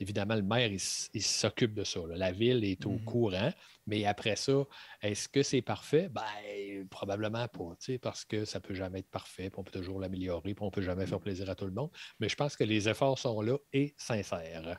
[0.00, 0.80] évidemment, le maire, il,
[1.22, 2.00] s'occupe de ça.
[2.08, 3.04] La ville est au Mhm.
[3.04, 3.52] courant,
[3.86, 4.64] mais après ça,
[5.00, 6.08] est-ce que c'est parfait?
[6.08, 10.54] Ben, probablement pas, parce que ça peut jamais être parfait, puis on peut toujours l'améliorer,
[10.54, 11.90] puis on peut jamais faire plaisir à tout le monde.
[12.20, 14.78] Mais je pense que les efforts sont là et sincères.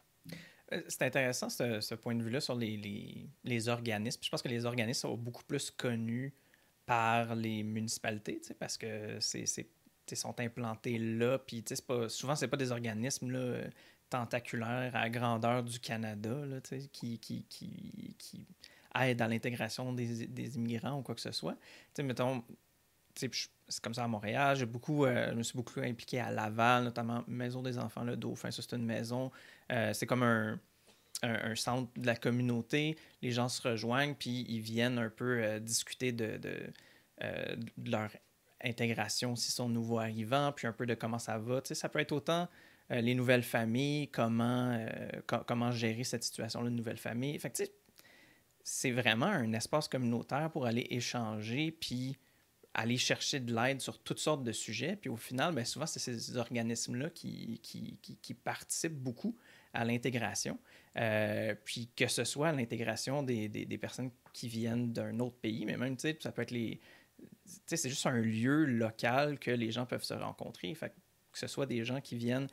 [0.72, 4.22] Euh, C'est intéressant ce, ce point de vue-là sur les, les- les organismes.
[4.24, 6.34] Je pense que les organismes sont beaucoup plus connus
[6.86, 9.46] par les municipalités, parce que c'est,
[10.16, 11.38] sont implantés là.
[11.40, 13.62] Puis c'est pas, souvent, ce pas des organismes là,
[14.10, 16.58] tentaculaires à grandeur du Canada là,
[16.92, 18.46] qui, qui, qui, qui
[19.00, 21.54] aident à l'intégration des, des immigrants ou quoi que ce soit.
[21.54, 21.60] Tu
[21.96, 22.44] sais, mettons,
[23.16, 23.30] c'est
[23.82, 24.56] comme ça à Montréal.
[24.56, 28.16] J'ai beaucoup, euh, je me suis beaucoup impliqué à Laval, notamment Maison des enfants, le
[28.16, 28.52] Dauphin.
[28.52, 29.32] Ça, c'est une maison.
[29.72, 30.60] euh, c'est comme un,
[31.22, 32.98] un, centre de la communauté.
[33.22, 36.54] Les gens se rejoignent, puis ils viennent un peu euh, discuter de, de,
[37.78, 38.10] de leur
[38.64, 41.62] intégration s'ils sont nouveaux arrivants, puis un peu de comment ça va.
[41.62, 42.48] Tu ça peut être autant
[42.92, 47.40] euh, les nouvelles familles, comment, euh, gérer cette situation-là de nouvelles familles.
[48.64, 52.18] C'est vraiment un espace communautaire pour aller échanger, puis
[52.74, 54.96] aller chercher de l'aide sur toutes sortes de sujets.
[54.96, 57.60] Puis au final, ben, souvent, c'est ces organismes-là qui,
[58.44, 59.36] participent beaucoup
[59.74, 60.58] à l'intégration.
[60.98, 65.96] Euh, puis que ce soit l'intégration des personnes qui viennent d'un autre pays, mais même,
[65.96, 66.80] tu sais, ça peut être les...
[67.66, 70.74] C'est juste un lieu local que les gens peuvent se rencontrer.
[70.74, 72.48] Que, ce soit des gens qui viennent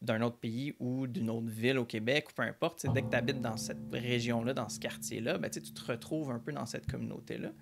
[0.00, 3.16] d'un autre pays ou d'une autre ville au Québec, ou peu importe, dès que tu
[3.16, 6.90] habites dans cette région-là, dans ce quartier-là, ben, tu te retrouves un peu dans cette
[6.90, 7.52] communauté-là.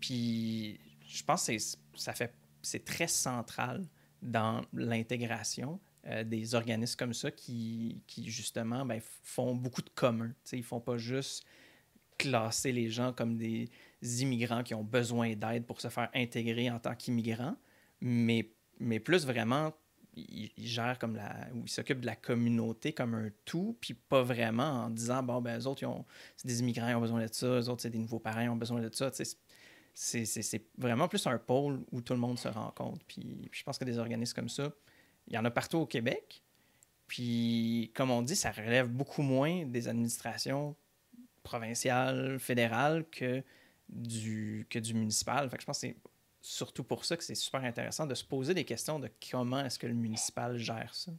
[0.00, 1.58] Puis je pense que
[1.94, 2.32] ça fait
[2.66, 3.86] c'est très central
[4.22, 10.32] dans l'intégration euh, des organismes comme ça qui, justement ben, font beaucoup de commun.
[10.52, 11.44] Ils font pas juste
[12.18, 13.68] classer les gens comme des
[14.22, 17.56] immigrants qui ont besoin d'aide pour se faire intégrer en tant qu'immigrants,
[18.00, 19.72] mais, mais plus vraiment,
[20.16, 21.48] ils, gèrent comme la.
[21.54, 25.40] ou ils s'occupent de la communauté comme un tout, puis pas vraiment en disant, bon,
[25.40, 26.04] ben, eux autres, ils ont-
[26.36, 28.48] c'est des immigrants, ils ont besoin de ça, eux autres, c'est des nouveaux parents, ils
[28.48, 29.10] ont besoin de ça.
[29.12, 29.38] C'est-
[29.94, 33.04] c'est c'est vraiment plus un pôle où tout le monde se rencontre.
[33.06, 34.70] Puis je pense que des organismes comme ça,
[35.28, 36.42] il y en a partout au Québec.
[37.06, 40.76] Puis, comme on dit, ça relève beaucoup moins des administrations
[41.42, 43.42] provinciales, fédérales que
[43.88, 45.48] du, que du municipal.
[45.50, 45.96] Fait que je pense que c'est
[46.40, 49.78] surtout pour ça que c'est super intéressant de se poser des questions de comment est-ce
[49.78, 51.12] que le municipal gère ça.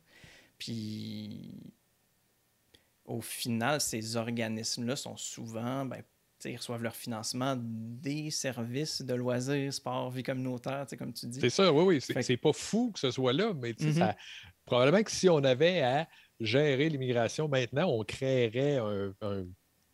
[0.57, 1.53] Puis,
[3.05, 6.01] au final, ces organismes-là sont souvent, ben,
[6.45, 11.39] ils reçoivent leur financement des services de loisirs, sport, vie communautaire, comme tu dis.
[11.39, 12.01] C'est ça, oui, oui.
[12.01, 13.93] C'est que- pas fou que ce soit là, mais Mhm.
[13.93, 14.15] ça-
[14.65, 16.07] probablement que si on avait à
[16.39, 19.45] gérer l'immigration maintenant, on créerait un, un-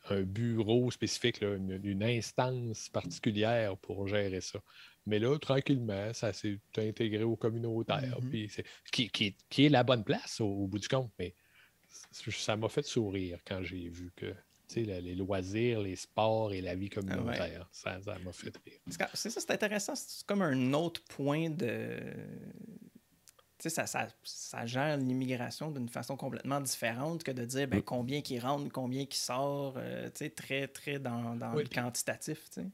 [0.10, 4.60] un bureau spécifique, là, une, une instance particulière pour gérer ça.
[5.06, 8.18] Mais là, tranquillement, ça s'est intégré au communautaire.
[8.50, 11.12] C'est- qui, qui- qui est la bonne place au, au bout du compte.
[11.20, 11.34] Mais
[12.32, 14.34] ça m'a fait sourire quand j'ai vu que
[14.76, 18.80] les loisirs, les sports et la vie communautaire, ça ça m'a fait rire.
[19.14, 19.94] C'est ça, c'est intéressant.
[19.96, 22.00] C'est comme un autre point de.
[23.64, 27.82] Tu sais, ça, ça, ça gère l'immigration d'une façon complètement différente que de dire ben,
[27.82, 31.64] combien qui rentre, combien qui sort, euh, tu sais, très, très dans, dans Oui.
[31.64, 32.50] le quantitatif.
[32.50, 32.68] tu sais.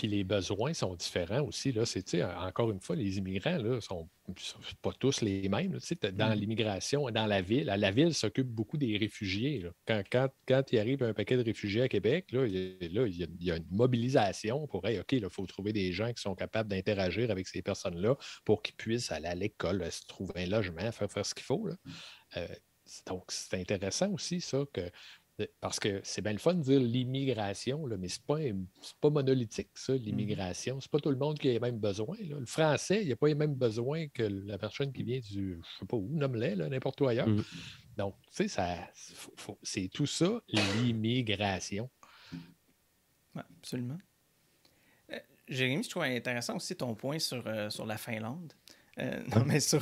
[0.00, 1.72] Puis les besoins sont différents aussi.
[1.72, 1.84] Là.
[1.84, 4.08] C'est, encore une fois, les immigrants ne sont,
[4.38, 5.74] sont pas tous les mêmes.
[5.74, 6.10] là.
[6.12, 6.40] Dans Mhm.
[6.40, 9.58] l'immigration, dans la ville, la ville s'occupe beaucoup des réfugiés.
[9.58, 9.70] là.
[9.86, 12.88] Quand, quand, quand il arrive un paquet de réfugiés à Québec, là, il, y a-
[12.88, 15.74] là, il y a, il y a une mobilisation pour hey, OK, il faut trouver
[15.74, 19.84] des gens qui sont capables d'interagir avec ces personnes-là pour qu'ils puissent aller à l'école,
[19.92, 21.66] se trouver un logement, faire, faire ce qu'il faut.
[21.66, 21.74] là.
[22.38, 22.46] Euh,
[23.06, 24.80] donc, c'est intéressant aussi, ça, que
[25.60, 29.10] parce que c'est bien le fun de dire l'immigration, mais c'est pas, un- c'est pas
[29.10, 30.80] monolithique, ça, l'immigration.
[30.80, 32.16] C'est pas tout le monde qui a les mêmes besoins.
[32.28, 32.36] là.
[32.38, 35.78] Le français, il n'a pas les mêmes besoins que la personne qui vient du, je
[35.78, 37.28] sais pas où, nomme-les, n'importe où ailleurs.
[37.28, 37.44] Mhm.
[37.96, 38.78] Donc, tu sais,
[39.62, 40.40] c'est tout ça,
[40.82, 41.90] l'immigration.
[43.34, 43.98] Ouais, absolument.
[45.12, 48.52] Euh, Jérémy, je trouve intéressant aussi ton point sur, euh, sur la Finlande.
[48.98, 49.80] Euh, non, mais sur.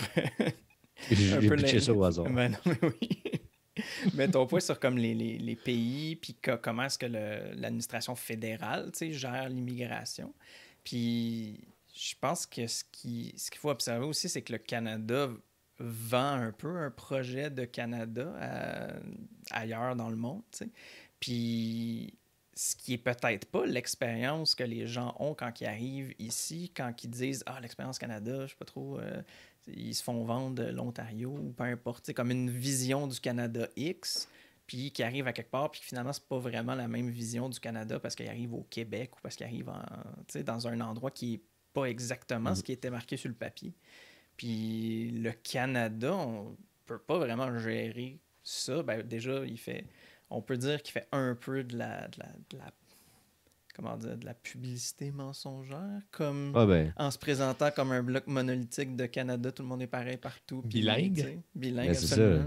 [1.11, 2.29] Un peu ça au hasard.
[2.31, 3.23] Ben non, mais oui.
[4.14, 8.91] Mais ton point sur comme les, les, pays, puis co- comment est-ce que l'administration fédérale
[9.01, 10.33] gère l'immigration.
[10.85, 11.61] Puis
[11.95, 15.29] je pense que ce qui ce qu'il faut observer aussi, c'est que le Canada
[15.79, 20.43] vend un peu un projet de Canada à- ailleurs dans le monde.
[21.21, 22.14] Puis
[22.55, 26.93] ce qui est peut-être pas l'expérience que les gens ont quand ils arrivent ici, quand
[27.05, 29.23] ils disent Ah, l'expérience Canada, je sais pas trop, euh,
[29.74, 34.28] ils se font vendre l'Ontario ou peu importe, c'est comme une vision du Canada X,
[34.66, 37.59] puis qui arrive à quelque part, puis finalement, c'est pas vraiment la même vision du
[37.61, 39.83] Canada parce qu'il arrive au Québec ou parce qu'il arrive en,
[40.44, 43.72] dans un endroit qui est pas exactement ce qui était marqué sur le papier.
[44.37, 49.85] Puis le Canada, on- peut pas vraiment gérer ça, ben déjà, il fait.
[50.31, 52.72] On peut dire qu'il fait un peu de la, de la, de la-
[53.79, 58.27] comment dire, de la publicité mensongère, comme Ah ben, en se présentant comme un bloc
[58.27, 60.62] monolithique de Canada, tout le monde est pareil partout.
[60.62, 61.41] Bilingue.
[61.55, 62.29] Ben, c'est ça.
[62.29, 62.41] ouais.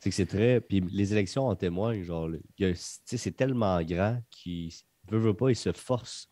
[0.00, 0.60] c'est que c'est très.
[0.62, 2.02] Puis les élections en témoignent.
[2.02, 2.30] Genre,
[3.04, 4.72] c'est tellement grand qu'il
[5.10, 6.30] veut, veut pas, il se force.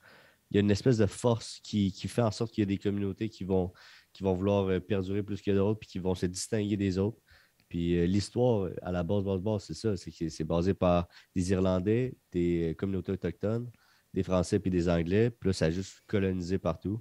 [0.51, 2.67] Il y a une espèce de force qui, qui fait en sorte qu'il y a
[2.67, 3.71] des communautés qui vont,
[4.15, 7.21] qui vont vouloir euh, perdurer plus que d'autres, puis qui vont se distinguer des autres.
[7.69, 9.95] Puis euh, l'histoire, à la base, base, base, c'est ça.
[9.99, 11.07] C'est que c'est basé par
[11.37, 13.71] des Irlandais, des euh, communautés autochtones,
[14.14, 15.31] des Français puis des Anglais.
[15.31, 17.01] Puis là, ça a juste colonisé partout.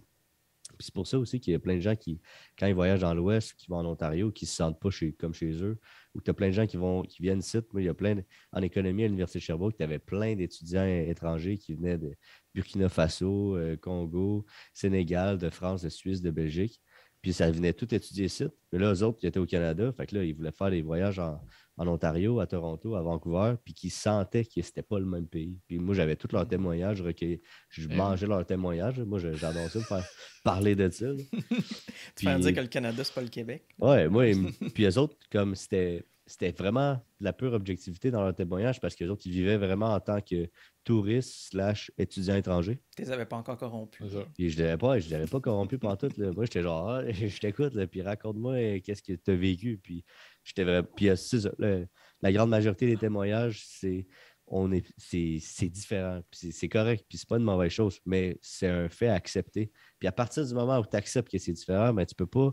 [0.77, 2.21] Puis c'est pour ça aussi qu'il y a plein de gens qui,
[2.57, 5.13] quand ils voyagent dans l'Ouest, qui vont en Ontario, qui ne se sentent pas chez,
[5.13, 5.79] comme chez eux,
[6.13, 7.57] ou tu as plein de gens qui, vont, qui viennent ici.
[7.71, 10.85] Moi, il y a plein, en économie à l'Université de Sherbrooke, tu avais plein d'étudiants
[10.85, 12.13] étrangers qui venaient de
[12.53, 16.81] Burkina Faso, euh, Congo, Sénégal, de France, de Suisse, de Belgique.
[17.27, 18.45] Puis ça venait tout étudier ici.
[18.71, 20.81] Mais là, eux autres, qui étaient au Canada, fait que là, ils voulaient faire des
[20.81, 21.41] voyages en,
[21.75, 25.59] en Ontario, à Toronto, à Vancouver, puis qui sentaient que c'était pas le même pays.
[25.67, 27.41] Puis moi, j'avais tous leurs témoignages recueillis.
[27.67, 29.01] Je Eh mangeais leurs témoignages.
[29.01, 30.05] Moi, j'adore ça, me faire
[30.45, 31.07] parler de ça.
[32.15, 33.65] Tu faire Puis- dire que le Canada, c'est pas le Québec.
[33.77, 38.21] Ouais, moi, ils puis eux autres, comme c'était c'était vraiment de la pure objectivité dans
[38.21, 40.49] leur témoignage parce que les autres, ils vivaient vraiment en tant que
[40.83, 42.79] touristes slash étudiants étrangers.
[42.95, 44.05] Tu les avais pas encore corrompus.
[44.35, 46.09] Puis je l'avais pas, je l'avais pas corrompu pendant tout.
[46.17, 49.79] Moi, j'étais genre, Ah, je t'écoute, puis raconte-moi euh, qu'est-ce que tu as vécu.
[49.81, 50.03] Puis
[50.43, 51.87] j'étais vrai- Puis euh, c'est ça, le-
[52.21, 54.05] la grande majorité des témoignages, c'est
[54.49, 56.21] on est c'est c'est différent.
[56.29, 59.13] Puis c'est- c'est correct, puis c'est pas une mauvaise chose, mais c'est un fait à
[59.15, 59.71] accepter.
[59.99, 62.51] Puis à partir du moment où tu acceptes que c'est différent, ben, tu peux pas.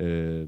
[0.00, 0.46] euh,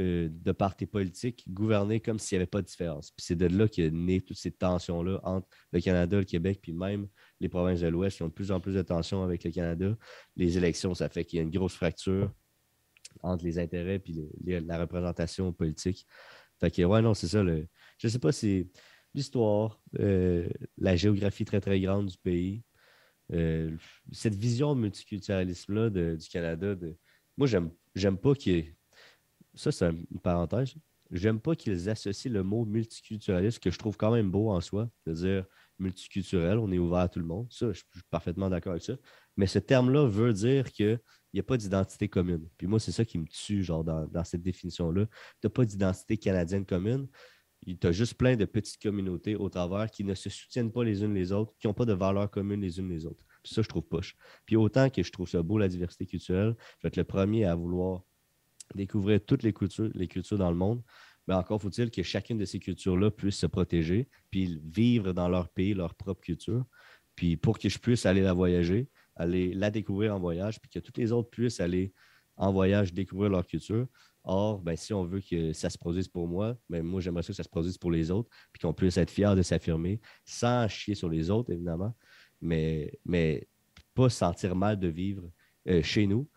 [0.00, 3.10] euh, de par tes politiques, gouverner comme s'il n'y avait pas de différence.
[3.10, 6.72] Puis c'est de là qu'est né toutes ces tensions-là entre le Canada, le Québec, puis
[6.72, 7.06] même
[7.38, 9.96] les provinces de l'Ouest qui ont de plus en plus de tensions avec le Canada.
[10.36, 12.32] Les élections, ça fait qu'il y a une grosse fracture
[13.22, 14.02] entre les intérêts
[14.46, 16.06] et la représentation politique.
[16.60, 17.42] Fait que, ouais, non, c'est ça.
[17.42, 17.66] Le,
[17.98, 18.70] je sais pas si
[19.14, 22.62] l'histoire, euh, la géographie très, très grande du pays,
[23.32, 23.76] euh,
[24.12, 26.74] cette vision multiculturalisme-là du Canada,
[27.36, 28.74] moi, j'aime, j'aime pas qu'il
[29.60, 30.74] Ça, c'est une parenthèse.
[31.10, 34.88] J'aime pas qu'ils associent le mot multiculturalisme, que je trouve quand même beau en soi,
[35.06, 35.44] de dire
[35.78, 37.46] multiculturel, on est ouvert à tout le monde.
[37.50, 38.94] Ça, je suis parfaitement d'accord avec ça.
[39.36, 40.98] Mais ce terme-là veut dire qu'il
[41.34, 42.48] n'y a pas d'identité commune.
[42.56, 45.06] Puis moi, c'est ça qui me tue, genre, dans, dans cette définition-là.
[45.06, 45.12] Tu
[45.44, 47.06] n'as pas d'identité canadienne commune.
[47.66, 51.02] Tu as juste plein de petites communautés au travers qui ne se soutiennent pas les
[51.02, 53.26] unes les autres, qui n'ont pas de valeurs communes les unes les autres.
[53.42, 54.16] Puis ça, je trouve poche.
[54.46, 57.44] Puis autant que je trouve ça beau, la diversité culturelle, je vais être le premier
[57.44, 58.04] à vouloir
[58.74, 60.82] découvrir toutes les cultures, les cultures dans le monde.
[61.28, 65.48] Mais encore faut-il que chacune de ces cultures-là puisse se protéger, puis vivre dans leur
[65.48, 66.64] pays, leur propre culture.
[67.14, 70.78] Puis pour que je puisse aller la voyager, aller la découvrir en voyage, puis que
[70.78, 71.92] toutes les autres puissent aller
[72.36, 73.86] en voyage découvrir leur culture.
[74.24, 77.32] Or, ben, si on veut que ça se produise pour moi, ben, moi, j'aimerais que
[77.32, 80.94] ça se produise pour les autres, puis qu'on puisse être fier de s'affirmer, sans chier
[80.94, 81.94] sur les autres, évidemment,
[82.40, 83.46] mais, mais
[83.94, 85.30] pas se sentir mal de vivre
[85.68, 86.28] euh, chez nous,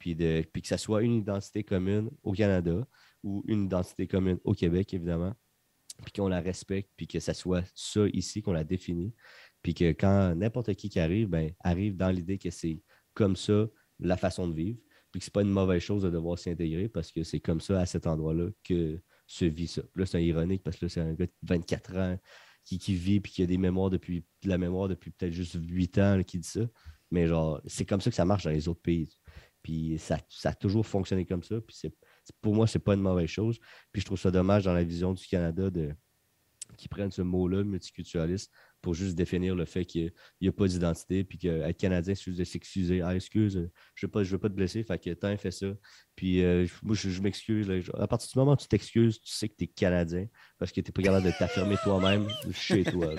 [0.00, 2.88] puis, de, puis que ça soit une identité commune au Canada
[3.22, 5.34] ou une identité commune au Québec, évidemment,
[6.02, 9.14] puis qu'on la respecte, puis que ça soit ça ici, qu'on la définit,
[9.62, 12.82] puis que quand n'importe qui qui arrive, ben, arrive dans l'idée que c'est
[13.12, 13.68] comme ça
[14.00, 14.78] la façon de vivre,
[15.12, 17.60] puis que c'est pas une mauvaise chose de devoir s'y intégrer parce que c'est comme
[17.60, 19.82] ça à cet endroit-là que se vit ça.
[19.94, 22.18] Là, c'est ironique parce que là, c'est un gars de 24 ans
[22.64, 25.56] qui, qui vit puis qui a des mémoires depuis de la mémoire depuis peut-être juste
[25.60, 26.62] 8 ans qui dit ça.
[27.10, 29.19] Mais genre, c'est comme ça que ça marche dans les autres pays.
[29.62, 31.60] Puis ça, ça a toujours fonctionné comme ça.
[31.60, 31.94] Puis c'est,
[32.40, 33.58] pour moi, c'est pas une mauvaise chose.
[33.92, 35.94] Puis je trouve ça dommage dans la vision du Canada de
[36.76, 41.24] qu'ils prennent ce mot-là, multiculturaliste, pour juste définir le fait qu'il n'y a pas d'identité,
[41.24, 43.02] puis qu'être Canadien, c'est de s'excuser.
[43.02, 45.66] Ah, excuse, euh, je ne veux, veux pas te blesser, fait que tant fait ça.
[46.16, 47.70] Puis euh, moi, je, m'excuse.
[47.98, 50.26] À partir du moment où tu t'excuses, tu sais que tu es Canadien,
[50.58, 53.14] parce que tu n'es pas capable de t'affirmer toi-même chez toi.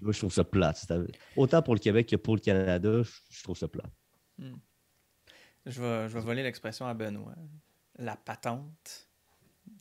[0.00, 0.98] Moi, je trouve ça à-
[1.36, 3.90] Autant pour le Québec que pour le Canada, je, trouve ça plate.
[5.66, 7.34] Je vais, je vais voler l'expression à Benoît.
[7.98, 9.08] La patente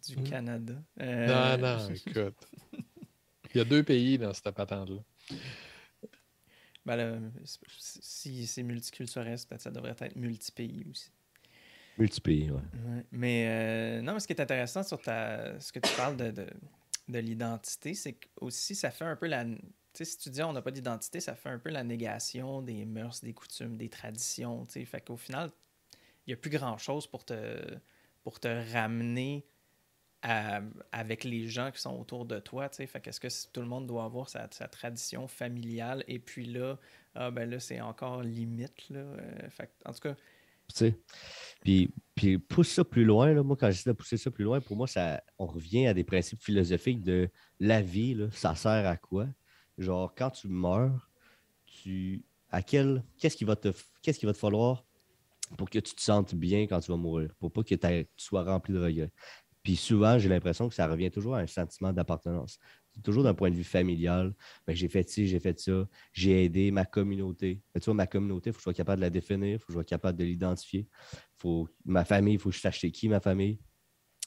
[0.07, 0.23] du Hmm.
[0.23, 0.73] Canada.
[1.01, 2.47] Euh, Non, non, écoute.
[3.53, 5.01] Il y a deux pays dans cette patente-là.
[6.85, 11.11] ben là, si c'est multiculturel, peut-être ça devrait être multi-pays aussi.
[11.97, 12.61] Multipays, ouais.
[12.85, 13.05] Ouais.
[13.11, 16.31] Mais euh, non, mais ce qui est intéressant sur ta, ce que tu parles de,
[16.31, 16.47] de,
[17.09, 19.45] de l'identité, c'est que aussi ça fait un peu la.
[19.45, 19.59] Tu
[19.93, 22.83] sais, si tu dis on n'a pas d'identité, ça fait un peu la négation des
[22.85, 24.65] mœurs, des coutumes, des traditions.
[24.65, 25.51] Tu sais, fait qu'au final,
[26.25, 27.77] il n'y a plus grand chose pour te,
[28.23, 29.45] pour te ramener
[30.91, 32.69] avec les gens qui sont autour de toi.
[32.69, 36.45] Tu sais, fait qu'est-ce que tout le monde doit avoir sa, tradition familiale et puis
[36.45, 36.79] là,
[37.15, 38.89] ah ben là, c'est encore limite.
[38.89, 39.49] Là, euh,
[39.85, 40.15] en tout cas.
[41.61, 43.33] Puis, puis pousse ça plus loin.
[43.33, 43.43] Là.
[43.43, 46.05] Moi, quand j'essaie de pousser ça plus loin, pour moi, ça, on revient à des
[46.05, 49.27] principes philosophiques de la vie, là, ça sert à quoi?
[49.77, 51.09] Genre, quand tu meurs,
[51.65, 52.23] tu.
[53.17, 53.69] Qu'est-ce qui va te
[54.03, 54.85] qu'est-ce va te falloir
[55.57, 58.43] pour que tu te sentes bien quand tu vas mourir, pour pas que tu sois
[58.43, 59.11] rempli de regrets.
[59.63, 62.59] Puis souvent, j'ai l'impression que ça revient toujours à un sentiment d'appartenance.
[63.01, 64.35] Toujours d'un point de vue familial.
[64.67, 67.61] Ben, j'ai fait ci, j'ai fait ça, j'ai aidé ma communauté.
[67.73, 69.59] Ben, tu vois, ma communauté, il faut que je sois capable de la définir, il
[69.59, 70.87] faut que je sois capable de l'identifier.
[71.37, 71.67] Faut...
[71.85, 73.57] Ma famille, il faut que je sache qui ma famille.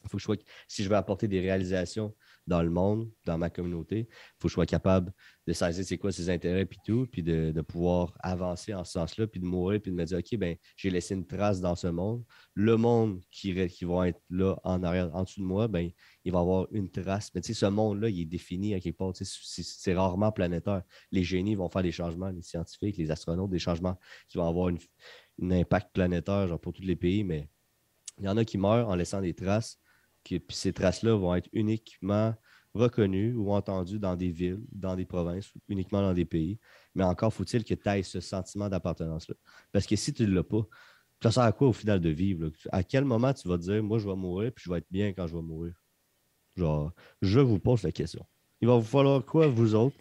[0.03, 0.37] Il faut que je sois...
[0.67, 4.07] Si je veux apporter des réalisations, dans le monde, dans ma communauté.
[4.09, 5.13] Il faut que je sois capable
[5.47, 9.27] de saisir c'est quoi ses intérêts puis tout, puis de, pouvoir avancer en ce sens-là,
[9.27, 11.89] puis de mourir, puis de me dire, OK, ben j'ai laissé une trace dans ce
[11.89, 12.25] monde.
[12.55, 15.91] Le monde qui, va être là en arrière, en dessous de moi, ben
[16.25, 17.31] il va avoir une trace.
[17.35, 19.13] Mais tu sais, ce monde-là, il est défini à quelque part.
[19.15, 20.83] C'est rarement planétaire.
[21.11, 24.69] Les génies vont faire des changements, les scientifiques, les astronautes, des changements qui vont avoir
[24.69, 27.49] un impact planétaire genre pour tous les pays, mais
[28.19, 29.79] il y en a qui meurent en laissant des traces
[30.29, 32.35] puis ces traces-là vont être uniquement
[32.75, 36.59] reconnues ou entendues dans des villes, dans des provinces, uniquement dans des pays.
[36.95, 39.35] Mais encore faut-il que tu aies ce sentiment d'appartenance-là.
[39.73, 40.67] Parce que si tu ne l'as pas,
[41.23, 42.51] ça sert à quoi au final de vivre?
[42.71, 44.91] À quel moment tu vas te dire, moi, je vais mourir, puis je vais être
[44.91, 45.75] bien quand je vais mourir?
[46.57, 48.25] Genre, je vous pose la question.
[48.61, 49.97] Il va vous falloir quoi, vous autres,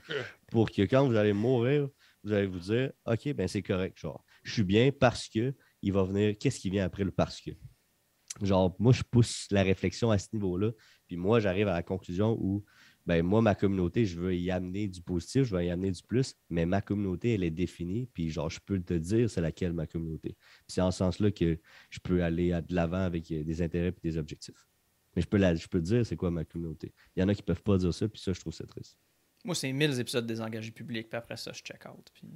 [0.50, 1.90] pour que quand vous allez mourir,
[2.24, 4.00] vous allez vous dire, OK, ben c'est correct.
[4.00, 7.40] Genre, je suis bien parce que il va venir, qu'est-ce qui vient après le parce
[7.40, 7.52] que?
[8.42, 10.72] Genre, moi, je pousse la réflexion à ce niveau-là.
[11.08, 12.64] Puis moi, j'arrive à la conclusion où,
[13.06, 16.02] ben, moi, ma communauté, je veux y amener du positif, je veux y amener du
[16.04, 18.08] plus, mais ma communauté, elle est définie.
[18.14, 20.36] Puis, genre, je peux te dire c'est laquelle ma communauté.
[20.68, 24.08] c'est en ce sens-là que je peux aller de l'avant avec euh, des intérêts et
[24.08, 24.68] des objectifs.
[25.16, 26.94] Mais je peux, la, je peux te dire c'est quoi ma communauté.
[27.16, 28.66] Il y en a qui ne peuvent pas dire ça, puis ça, je trouve ça
[28.66, 28.98] triste.
[29.46, 32.10] Moi, c'est 1000 épisodes désengagés publics, puis après ça, je check out.
[32.14, 32.28] Puis...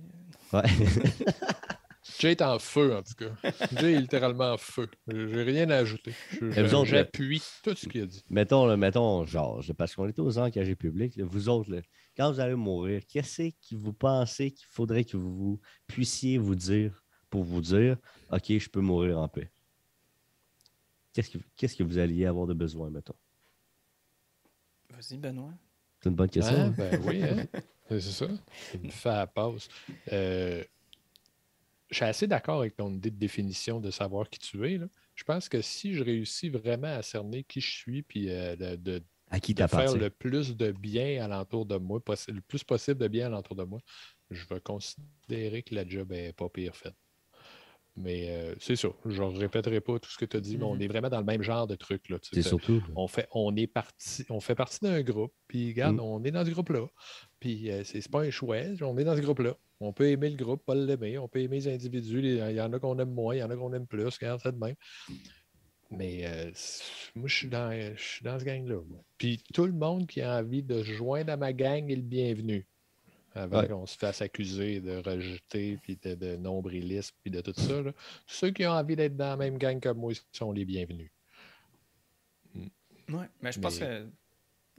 [0.53, 0.69] Euh, ouais.
[2.17, 3.51] Jay est en feu, en tout cas.
[3.77, 4.87] Jay est littéralement en feu.
[5.07, 6.13] J'ai rien à ajouter.
[6.41, 8.23] J'appuie tout ce qu'il a dit.
[8.29, 11.81] Mettons, mettons, genre, parce qu'on est aux engagés publics, vous autres,
[12.17, 17.03] quand vous allez mourir, qu'est-ce que vous pensez qu'il faudrait que vous puissiez vous dire
[17.29, 17.97] pour vous dire
[18.31, 19.51] OK, je peux mourir en paix?
[21.13, 23.15] Qu'est-ce que, qu'est-ce que vous alliez avoir de besoin, mettons?
[24.89, 25.53] Vas-y, Benoît.
[26.01, 26.55] C'est une bonne question.
[26.57, 27.45] Ah, ben oui, hein?
[27.89, 28.27] c'est ça.
[28.81, 29.67] Me fait la pause.
[30.11, 30.63] Euh,
[31.89, 34.79] je suis assez d'accord avec ton idée de définition de savoir qui tu es.
[35.15, 39.03] Je pense que si je réussis vraiment à cerner qui je suis, puis euh, de,
[39.29, 43.27] à qui faire le plus de bien alentour de moi, le plus possible de bien
[43.27, 43.79] alentour de moi,
[44.29, 46.95] je vais considérer que la job n'est pas pire faite.
[48.01, 48.87] Mais euh, c'est ça.
[49.05, 50.83] Je ne répéterai pas tout ce que tu as dit, mais on mm-hmm.
[50.83, 52.07] est vraiment dans le même genre de truc.
[52.07, 52.81] Là, c'est surtout.
[52.95, 55.99] On fait, on est parti, on fait partie d'un groupe, puis regarde, mm.
[55.99, 56.87] on est dans ce groupe-là.
[57.41, 59.53] Puis euh, c'est pas un choix, on est dans ce groupe-là.
[59.81, 61.17] On peut aimer le groupe, pas l'aimer.
[61.17, 62.19] On peut aimer les individus.
[62.19, 64.05] Il y en a qu'on aime moins, il y en a qu'on aime plus.
[64.05, 64.75] Regarde ça de même.
[65.91, 66.51] Mais euh,
[67.15, 68.79] moi, je suis dans, je dans ce gang-là.
[69.17, 72.01] Puis tout le monde qui a envie de se joindre à ma gang est le
[72.01, 72.67] bienvenu.
[73.35, 77.81] Avant qu'on se fasse accuser de rejeter, puis de, de nombrilisme, puis de tout ça.
[78.25, 81.11] Ceux qui ont envie d'être dans la même gang que moi sont les bienvenus.
[82.55, 84.07] Oui, mais je pense que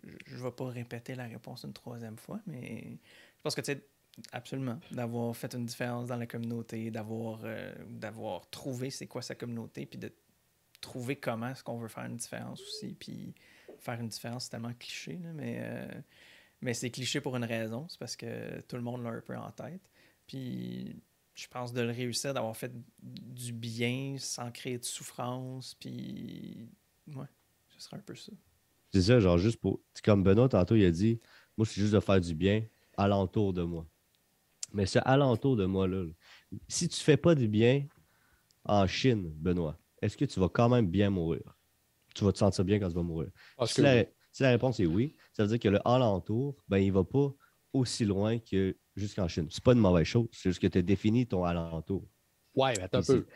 [0.03, 2.99] je ne vais pas répéter la réponse une troisième fois, mais
[3.37, 3.85] je pense que tu sais,
[4.33, 9.35] absolument, d'avoir fait une différence dans la communauté, d'avoir euh, d'avoir trouvé c'est quoi sa
[9.35, 10.13] communauté, puis de
[10.81, 13.35] trouver comment est-ce qu'on veut faire une différence aussi, puis
[13.79, 15.89] faire une différence, c'est tellement cliché, mais, euh,
[16.63, 19.37] mais c'est cliché pour une raison, c'est parce que tout le monde l'a un peu
[19.37, 19.91] en tête.
[20.27, 21.03] Puis
[21.35, 26.69] je pense de le réussir, d'avoir fait du bien sans créer de souffrance, puis
[27.09, 27.27] ouais,
[27.69, 28.33] ce serait un peu ça.
[28.93, 29.81] C'est ça, genre juste pour.
[30.05, 31.21] Comme Benoît, tantôt, il a dit
[31.57, 32.65] Moi, c'est juste de faire du bien
[32.97, 33.87] alentour de moi.
[34.73, 36.05] Mais ce alentour de moi, là,
[36.69, 37.87] si tu ne fais pas du bien
[38.65, 41.57] en Chine, Benoît, est-ce que tu vas quand même bien mourir?
[42.15, 43.31] Tu vas te sentir bien quand tu vas mourir?
[43.67, 47.05] Si, la, réponse est oui, ça veut dire que le alentour, ben, il ne va
[47.05, 47.33] pas
[47.73, 49.47] aussi loin que jusqu'en Chine.
[49.49, 52.07] Ce n'est pas une mauvaise chose, c'est juste que tu as défini ton alentour.
[52.57, 53.27] Oui, attends un peu.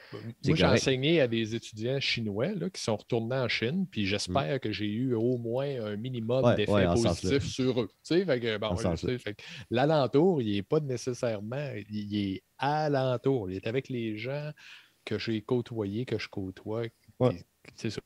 [0.45, 4.57] Moi, j'ai enseigné à des étudiants chinois là, qui sont retournés en Chine, puis j'espère
[4.57, 4.59] mm.
[4.59, 7.89] que j'ai eu au moins un minimum d'effets positifs sur eux.
[9.71, 13.51] L'alentour, il n'est pas nécessairement, il est alentour.
[13.51, 14.51] Il est avec les gens
[15.07, 16.87] que j'ai côtoyés, que je côtoie.
[17.77, 18.03] C'est ça.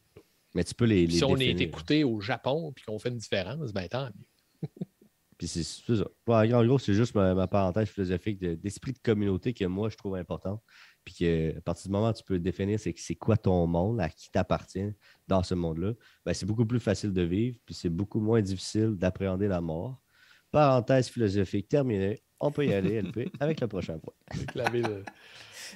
[0.58, 1.06] Mais tu peux les.
[1.06, 4.68] les si on est écouté au Japon puis qu'on fait une différence, ben tant mieux.
[5.38, 6.04] Puis c'est ça.
[6.26, 10.60] en gros, c'est juste ma, parenthèse philosophique d'esprit de, communauté que moi, je trouve important.
[11.04, 14.08] Puis qu'à partir du moment où tu peux définir c'est, c'est quoi ton monde, à
[14.08, 14.92] qui t'appartient
[15.28, 15.92] dans ce monde-là,
[16.26, 20.02] ben, c'est beaucoup plus facile de vivre, puis c'est beaucoup moins difficile d'appréhender la mort.
[20.50, 22.20] Parenthèse philosophique terminée.
[22.40, 24.14] On peut y aller, LP, avec le prochain point.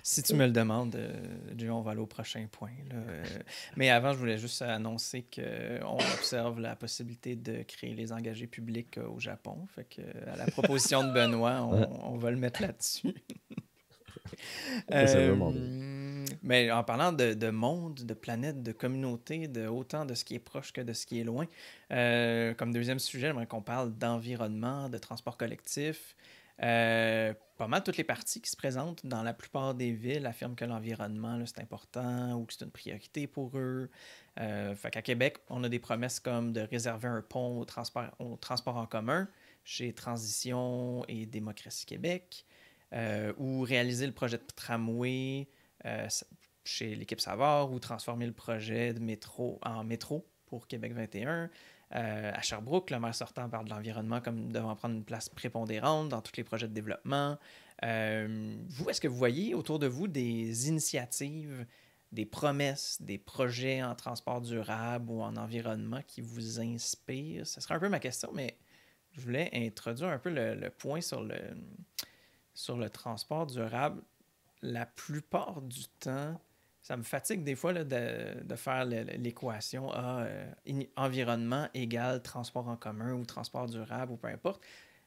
[0.03, 2.71] Si tu me le demandes, euh, on va aller au prochain point.
[2.93, 3.25] Euh.
[3.77, 8.99] mais avant, je voulais juste annoncer qu'on observe la possibilité de créer les engagés publics
[8.99, 9.67] au Japon.
[9.75, 13.15] Fait que, à la proposition de Benoît, on, va le mettre là-dessus.
[16.43, 20.41] mais en parlant de, monde, de planète, de communauté, de autant de ce qui est
[20.41, 21.47] proche que de ce qui est loin,
[22.57, 26.17] comme deuxième sujet, j'aimerais qu'on parle d'environnement, de transport collectif.
[26.63, 30.57] Euh, pas mal toutes les parties qui se présentent dans la plupart des villes affirment
[30.57, 33.89] que l'environnement, c'est important ou que c'est une priorité pour eux.
[34.41, 38.77] Euh, fait qu'à Québec, on a des promesses comme de réserver un pont au transport,
[38.77, 39.29] en commun
[39.65, 42.47] chez Transition et Démocratie Québec,
[42.93, 45.49] euh, ou réaliser le projet de tramway
[45.85, 46.09] euh,
[46.65, 51.49] chez l'équipe Savard, ou transformer le projet de métro en métro pour Québec 21.
[51.95, 56.09] Euh, à Sherbrooke, le maire sortant parle de l'environnement comme devant prendre une place prépondérante
[56.09, 57.39] dans tous les projets de développement.
[57.85, 61.67] Euh, vous, est-ce que vous voyez autour de vous des initiatives,
[62.11, 67.47] des promesses, des projets en transport durable ou en environnement qui vous inspirent?
[67.47, 68.57] Ce serait un peu ma question, mais
[69.13, 71.37] je voulais introduire un peu le, point sur le,
[72.55, 74.03] sur le transport durable.
[74.63, 76.41] La plupart du temps,
[76.83, 80.53] ça me fatigue des fois de, faire l'équation ah, euh,
[80.97, 84.61] environnement égale transport en commun ou transport durable ou peu importe.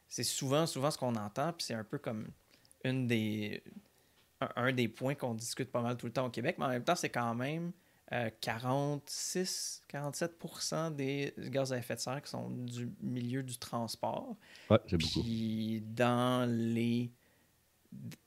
[0.07, 2.29] C'est souvent, souvent ce qu'on entend, puis c'est un peu comme
[2.85, 3.61] une des,
[4.55, 6.83] un, des points qu'on discute pas mal tout le temps au Québec, mais en même
[6.83, 7.73] temps, c'est quand même
[8.39, 14.37] 46, euh, 47% des gaz à effet de serre qui sont du milieu du transport.
[14.69, 15.23] Oui, c'est beaucoup.
[15.23, 17.11] Puis dans les.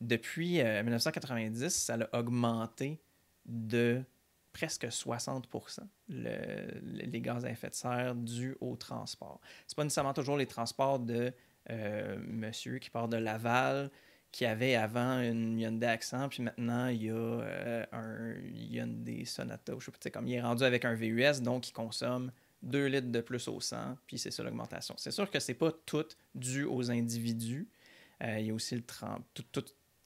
[0.00, 3.00] Depuis 1990, euh, ça a augmenté
[3.48, 4.04] de
[4.52, 9.40] presque 60% les gaz à effet de serre dus au transport.
[9.66, 11.32] Ce pas nécessairement toujours les transports de
[11.70, 13.90] euh, monsieur qui part de Laval,
[14.32, 19.74] qui avait avant une Hyundai Accent, puis maintenant il y a euh, un Hyundai Sonata,
[19.78, 22.32] je sais pas, comme il est rendu avec un VUS, donc il consomme
[22.62, 24.94] 2 litres de plus au 100, puis c'est ça l'augmentation.
[24.98, 27.68] C'est sûr que c'est pas tout dû aux individus.
[28.22, 29.64] Euh, il y a aussi le, tout,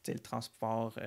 [0.09, 0.99] le transport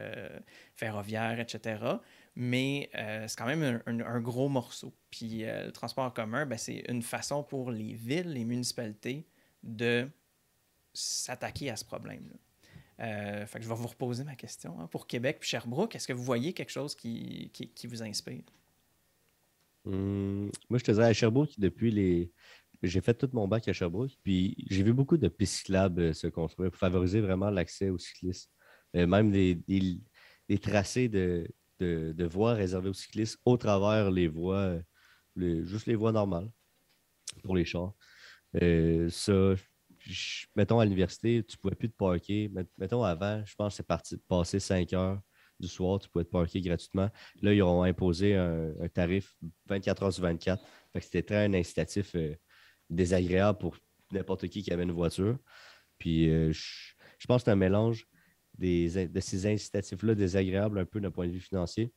[0.76, 2.00] ferroviaire, etc
[2.36, 4.94] mais euh, c'est quand même un, gros morceau.
[5.10, 9.26] Puis euh, le transport en commun, ben, c'est une façon pour les villes, les municipalités
[9.64, 10.08] de
[10.94, 12.36] s'attaquer à ce problème-là.
[13.06, 14.80] Euh, fait que je vais vous reposer ma question.
[14.80, 14.88] Hein.
[14.88, 18.44] Pour Québec puis Sherbrooke, est-ce que vous voyez quelque chose qui, qui, vous inspire?
[19.86, 22.32] Hum, moi, je te dirais à Sherbrooke, depuis les.
[22.84, 26.70] J'ai fait tout mon bac à Sherbrooke, puis j'ai vu beaucoup de pistes se construire
[26.70, 28.52] pour favoriser vraiment l'accès aux cyclistes.
[28.94, 29.56] même des,
[30.48, 31.48] des tracés de,
[31.80, 34.78] de, voies réservées aux cyclistes au travers les voies,
[35.36, 36.50] juste les voies normales
[37.44, 37.94] pour les chars.
[38.62, 39.56] Euh, ça,
[40.56, 42.52] mettons à l'université, tu ne pouvais plus te parker.
[42.78, 45.22] Mettons avant, je pense que c'est parti de passer 5 heures
[45.60, 47.10] du soir, tu pouvais te parker gratuitement.
[47.42, 49.36] Là, ils ont imposé un, tarif
[49.68, 50.64] 24 heures sur 24.
[51.00, 52.36] c'était très un incitatif euh,
[52.90, 53.78] désagréable pour
[54.12, 55.38] n'importe qui qui avait une voiture.
[55.98, 58.08] Puis euh, je, pense que c'est un mélange
[58.58, 61.92] de ces incitatifs-là désagréables un peu d'un point de vue financier,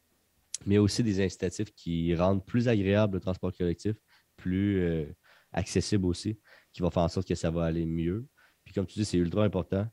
[0.67, 3.97] mais aussi des incitatifs qui rendent plus agréable le transport collectif,
[4.37, 5.07] plus euh,
[5.53, 6.39] accessible aussi,
[6.73, 8.27] qui va faire en sorte que ça va aller mieux.
[8.65, 9.87] Puis comme tu dis, c'est ultra important.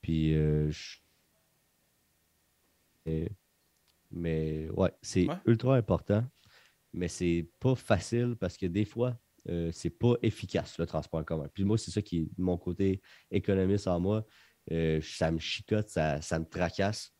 [0.00, 0.70] Puis euh,
[4.10, 6.24] mais ouais, c'est ultra important,
[6.92, 11.24] mais c'est pas facile parce que des fois, euh, c'est pas efficace le transport en
[11.24, 11.48] commun.
[11.52, 13.00] Puis moi, c'est ça qui est mon côté
[13.30, 14.24] économiste en moi.
[14.72, 17.12] Euh, ça me chicote, ça, me tracasse,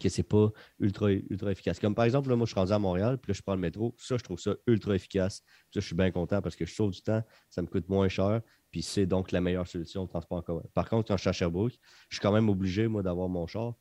[0.00, 1.78] que c'est pas ultra, ultra efficace.
[1.78, 3.60] Comme par exemple, là, moi, je suis rendu à Montréal, puis là, je prends le
[3.60, 3.94] métro.
[3.98, 5.42] Ça, je trouve ça ultra efficace.
[5.72, 8.08] ça, je suis bien content parce que je sauve du temps, ça me coûte moins
[8.08, 10.62] cher, puis c'est donc la meilleure solution de transport en commun.
[10.74, 13.46] Par contre, quand je suis à Sherbrooke, je suis quand même obligé, moi, d'avoir mon
[13.46, 13.74] char.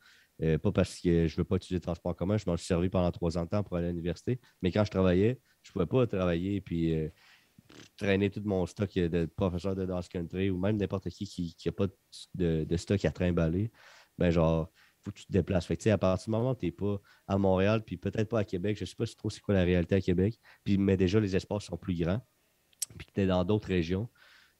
[0.43, 2.55] Euh, pas parce que je ne veux pas utiliser le transport en commun, je m'en
[2.57, 4.39] suis servi pendant trois ans de temps pour aller à l'université.
[4.61, 7.09] Mais quand je travaillais, je ne pouvais pas travailler puis euh,
[7.97, 11.71] traîner tout mon stock de professeur de dance country ou même n'importe qui qui n'a
[11.71, 11.87] pas
[12.35, 13.71] de, stock à trimballer,
[14.17, 14.71] ben genre,
[15.03, 15.69] faut que tu te déplaces.
[15.87, 18.77] À partir du moment où tu n'es pas à Montréal, puis peut-être pas à Québec,
[18.77, 21.19] je ne sais pas si trop c'est quoi la réalité à Québec, puis, mais déjà
[21.19, 22.21] les espaces sont plus grands,
[22.97, 24.09] puis tu es dans d'autres régions.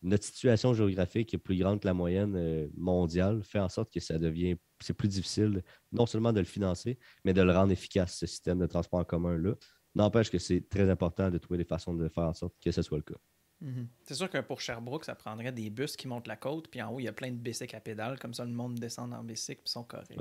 [0.04, 4.00] Notre situation géographique est plus grande que la moyenne euh, mondiale, fait en sorte que
[4.00, 8.16] ça devient c'est plus difficile non seulement de le financer, mais de le rendre efficace,
[8.18, 9.56] ce système de transport en commun-là.
[9.98, 12.84] N'empêche que c'est très important de trouver des façons de faire en sorte que ce
[12.84, 13.20] soit le cas.
[13.62, 13.88] Mhm.
[14.04, 16.92] C'est sûr que pour Sherbrooke, ça prendrait des bus qui montent la côte, puis en
[16.92, 19.24] haut, il y a plein de bicycles à pédales, comme ça le monde descend en
[19.24, 20.16] bicycle, puis sont corrects.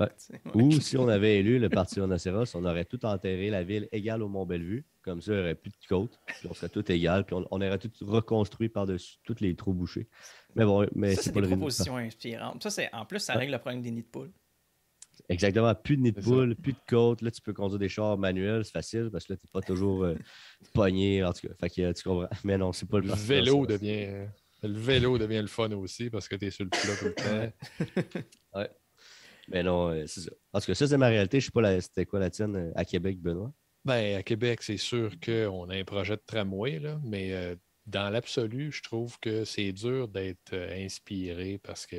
[0.55, 4.23] Ou si on avait élu le Parti Rhinocéros, on aurait tout enterré la ville égale
[4.23, 7.23] au Mont-Bellevue, comme ça, il n'y aurait plus de côte, puis on serait tout égal,
[7.23, 10.07] puis on, aurait tout reconstruit par-dessus tous les trous bouchés.
[10.55, 12.63] Mais bon, mais c'est pas des propositions inspirantes.
[12.63, 14.31] Ça, c'est, en plus, ça règle le problème des nids de poules.
[15.29, 15.73] Exactement.
[15.75, 17.21] Plus de nid de poule, plus de côte.
[17.21, 19.61] Là, tu peux conduire des chars manuels, c'est facile parce que là, tu n'es pas
[19.61, 20.15] toujours euh,
[20.73, 21.23] pogné.
[21.23, 22.29] En tout cas, fait que, euh, tu comprends.
[22.43, 23.77] Mais non, c'est pas Le vélo ça.
[23.77, 24.05] devient.
[24.07, 24.25] euh,
[24.63, 27.13] Le vélo devient le fun aussi parce que tu es sur le plat tout le
[27.13, 28.63] temps.
[29.49, 30.31] Mais non, euh, c'est ça.
[30.51, 31.39] En tout cas, ça, c'est ma réalité.
[31.39, 33.53] Je sais pas la- c'était quoi la tienne à Québec, Benoît?
[33.85, 37.55] Ben, à Québec, c'est sûr qu'on a un projet de tramway, là, mais euh,
[37.85, 41.95] dans l'absolu, je trouve que c'est dur d'être inspiré parce que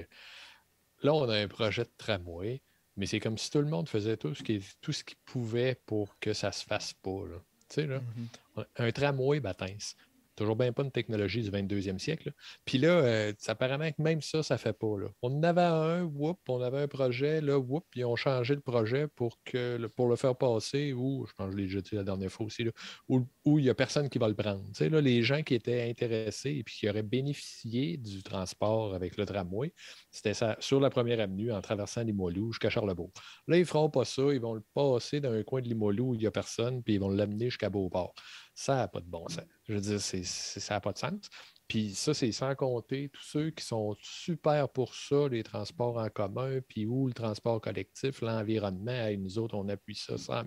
[1.03, 2.61] là, on a un projet de tramway,
[2.99, 5.81] mais c'est comme si tout le monde faisait tout ce qui- tout ce qu'il pouvait
[5.87, 7.25] pour que ça se fasse pas.
[7.31, 7.37] là.
[7.69, 8.65] Tu sais, là, Mhm.
[8.77, 9.95] un tramway, ben, tince.
[10.39, 12.33] Toujours bien pas une technologie du 22e siècle.
[12.65, 14.87] Puis là, euh, apparemment que même ça, ça fait pas.
[15.21, 19.09] On avait un, whoop, on avait un projet, là, whoop, ils ont changé le projet
[19.09, 22.31] pour, que, pour le faire passer, ou, je pense que je l'ai dit la dernière
[22.31, 22.65] fois aussi,
[23.09, 24.63] où il n'y a personne qui va le prendre.
[24.79, 29.27] Là, les gens qui étaient intéressés et puis qui auraient bénéficié du transport avec le
[29.27, 29.75] tramway,
[30.13, 33.11] c'était ça, sur la première avenue en traversant Limoilou jusqu'à Charlebourg.
[33.49, 36.11] Là, ils ne feront pas ça, ils vont le passer dans un coin de Limoilou
[36.11, 38.15] où il n'y a personne, puis ils vont l'amener jusqu'à Beauport.
[38.59, 39.45] Ça n'a pas de bon sens.
[39.69, 41.31] Je veux dire, ça n'a pas de sens.
[41.69, 46.09] Puis ça, c'est sans compter tous ceux qui sont super pour ça, les transports en
[46.09, 50.33] commun, puis où le transport collectif, l'environnement, nous autres, on appuie ça 100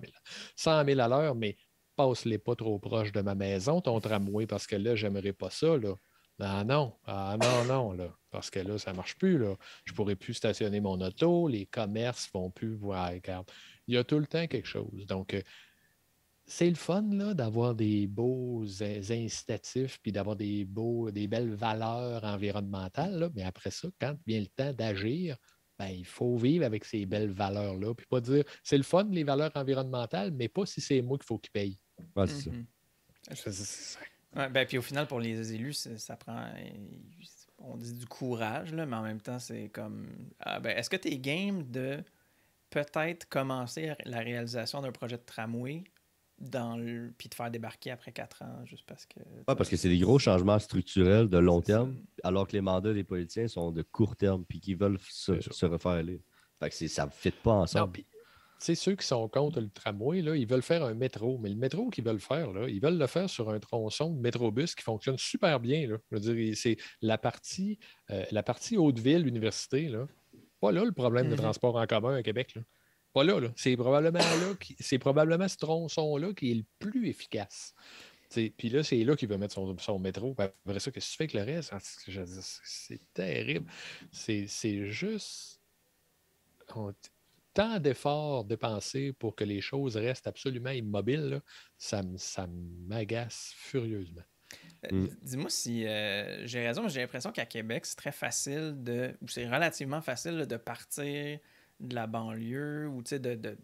[0.56, 1.56] 100 000 à l'heure, mais
[1.96, 5.78] passe-les pas trop proche de ma maison, ton tramway, parce que là, j'aimerais pas ça,
[5.78, 5.94] là.
[6.38, 9.56] Ah non, ah non, non, là, parce que là, ça ne marche plus, là.
[9.86, 13.10] Je pourrais plus stationner mon auto, les commerces vont plus voir.
[13.14, 15.06] Il y a tout le temps quelque chose.
[15.06, 15.42] Donc, euh,
[16.52, 21.54] c'est le fun là, d'avoir des beaux in- incitatifs puis d'avoir des beaux, des belles
[21.54, 23.18] valeurs environnementales.
[23.18, 23.30] là.
[23.34, 25.38] Mais après ça, quand vient le temps d'agir,
[25.78, 27.94] ben, il faut vivre avec ces belles valeurs-là.
[27.94, 31.24] Puis pas dire c'est le fun, les valeurs environnementales, mais pas si c'est moi qu'il
[31.24, 31.78] faut qu'ils payent.
[32.14, 32.50] Ouais, c'est ça.
[32.50, 32.66] Mhm.
[34.36, 36.52] Ouais, ben, puis au final, pour les élus, ça prend.
[37.56, 40.06] On dit du courage, là, mais en même temps, c'est comme.
[40.38, 42.04] Ah, ben, Est-ce que tu es game de
[42.68, 45.84] peut-être commencer la réalisation d'un projet de tramway
[46.42, 47.12] dans le...
[47.16, 49.20] puis de faire débarquer après quatre ans, juste parce que.
[49.20, 51.78] Ouais, parce que c'est des gros changements structurels de long C'est ça.
[51.78, 55.40] terme, alors que les mandats des politiciens sont de court terme puis qu'ils veulent se,
[55.40, 56.20] C'est refaire élire.
[56.60, 57.92] Fait que c'est- ça ne fit pas Non, ensemble.
[57.98, 58.04] tu
[58.58, 61.38] sais, ceux qui sont contre le tramway, là, ils veulent faire un métro.
[61.38, 64.20] Mais le métro qu'ils veulent faire, là, ils veulent le faire sur un tronçon de
[64.20, 65.86] métrobus qui fonctionne super bien.
[65.88, 65.96] Là.
[66.10, 67.78] Je veux dire, c'est la partie,
[68.10, 70.06] euh, la partie Haute-Ville, université, là.
[70.60, 71.38] Pas là le problème de Mhm.
[71.40, 72.54] transport en commun à Québec.
[72.54, 72.62] Là.
[73.12, 73.40] Pas là.
[73.40, 73.48] là.
[73.56, 77.74] C'est probablement là, c'est probablement ce tronçon-là qui est le plus efficace.
[78.30, 80.34] Puis là, c'est là qu'il veut mettre son, son métro.
[80.34, 81.70] Puis après ça, qu'est-ce que tu fais avec le reste?
[81.72, 83.66] Ah, c'est- terrible.
[84.10, 85.60] C'est juste.
[86.74, 86.94] on-
[87.54, 91.40] tant d'efforts dépensés pour que les choses restent absolument immobiles, là,
[91.76, 92.00] ça,
[92.88, 94.22] m'agace furieusement.
[94.86, 95.08] Euh, Mm.
[95.22, 99.14] Dis-moi si euh, j'ai raison, mais j'ai l'impression qu'à Québec, c'est très facile de.
[99.20, 101.38] ou c'est relativement facile là, de partir
[101.82, 103.58] de la banlieue ou de, de,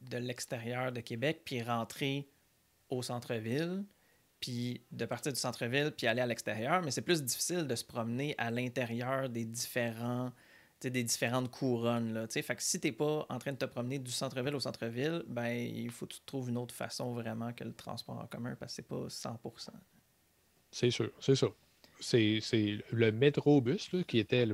[0.00, 2.28] de l'extérieur de Québec, puis rentrer
[2.88, 3.84] au centre-ville,
[4.40, 6.82] puis de partir du centre-ville, puis aller à l'extérieur.
[6.82, 10.32] Mais c'est plus difficile de se promener à l'intérieur des différents.
[10.82, 12.14] des différentes couronnes.
[12.14, 12.42] Là, tu sais.
[12.42, 15.22] fait que si tu n'es pas en train de te promener du centre-ville au centre-ville,
[15.28, 18.56] ben, il faut que tu trouves une autre façon vraiment que le transport en commun
[18.58, 19.70] parce que c'est pas 100%.
[20.72, 21.48] C'est sûr, c'est ça.
[22.00, 22.40] C'est
[22.92, 24.46] le métrobus là, qui était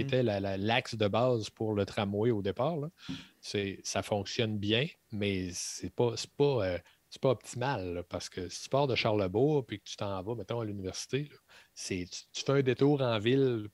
[0.00, 0.06] Mhm.
[0.06, 2.76] était la- la- l'axe de base pour le tramway au départ.
[2.76, 2.90] là.
[3.40, 6.14] C'est ça fonctionne bien, mais c'est pas
[6.66, 6.78] euh,
[7.20, 10.34] pas optimal là, parce que si tu pars de Charlebourg puis que tu t'en vas
[10.36, 11.28] mettons à l'université,
[11.74, 13.68] tu, tu fais un détour en ville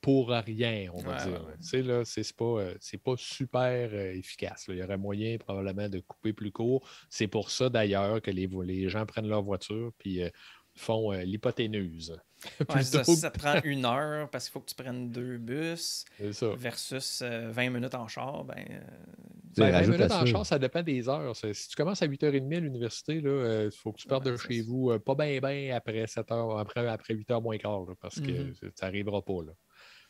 [0.00, 1.40] pour rien, on va Ouais, dire.
[1.42, 1.56] ouais, ouais.
[1.60, 4.66] Tu sais, là, c'est c'est pas, euh, c'est pas super euh, efficace.
[4.66, 4.74] là.
[4.74, 6.84] Il y aurait moyen probablement de couper plus court.
[7.08, 8.48] C'est pour ça d'ailleurs que les,
[8.88, 10.30] gens prennent leur voiture puis euh,
[10.74, 12.18] font l'hypoténuse.
[12.74, 16.04] Ouais, ça, ça te prend une heure parce qu'il faut que tu prennes deux bus
[16.56, 18.44] versus euh, 20 minutes en char.
[18.44, 18.80] Ben, euh,
[19.54, 20.26] Tu sais, Ben, 20 minutes en ça.
[20.26, 21.34] char, ça dépend des heures.
[21.36, 24.62] Si tu commences à 8h30 à l'université, il faut que tu partes Ouais, de chez
[24.62, 28.20] vous euh, pas bien bien après 7 heures, après, après 8h moins quart, là, parce
[28.20, 28.54] que Mhm.
[28.74, 29.42] ça n'arrivera pas.
[29.46, 29.52] Là.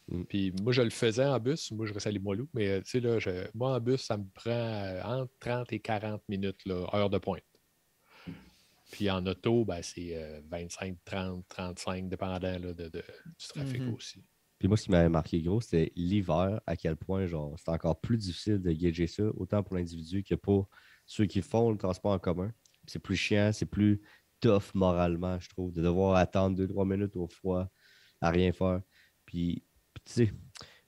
[0.08, 0.24] Mm.
[0.24, 1.70] Puis moi, je le faisais en bus.
[1.72, 2.48] Moi, je reste à Limoilou.
[2.54, 5.72] Mais euh, tu sais, là, je- moi, en bus, ça me prend euh, entre 30
[5.72, 7.42] et 40 minutes, là, heure de pointe.
[8.92, 13.80] Puis en auto, ben, c'est euh, 25, 30, 35, dépendant là, de, de- du trafic
[13.80, 13.94] Mhm.
[13.94, 14.22] aussi.
[14.58, 18.00] Puis moi, ce qui m'avait marqué gros, c'était l'hiver, à quel point genre c'est encore
[18.00, 20.68] plus difficile de gager ça, autant pour l'individu que pour
[21.06, 22.52] ceux qui font le transport en commun.
[22.86, 24.02] C'est plus chiant, c'est plus
[24.40, 27.68] tough moralement, je trouve, de devoir attendre deux, trois minutes au froid
[28.20, 28.82] à rien faire.
[29.24, 29.64] Puis,
[30.04, 30.32] tu sais,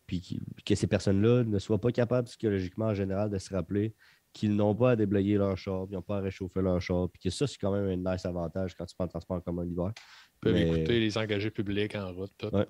[0.07, 3.95] puis que ces personnes-là ne soient pas capables psychologiquement en général de se rappeler
[4.35, 7.21] qu'ils n'ont pas à déblayer leur char, ils n'ont pas à réchauffer leur char, puis
[7.23, 9.65] que ça, c'est quand même un nice avantage quand tu prends le transport en commun
[9.65, 9.93] l'hiver.
[9.97, 12.33] Ils peuvent Mais- écouter les engagés publics en route.
[12.37, 12.49] Tout.
[12.55, 12.67] Ouais.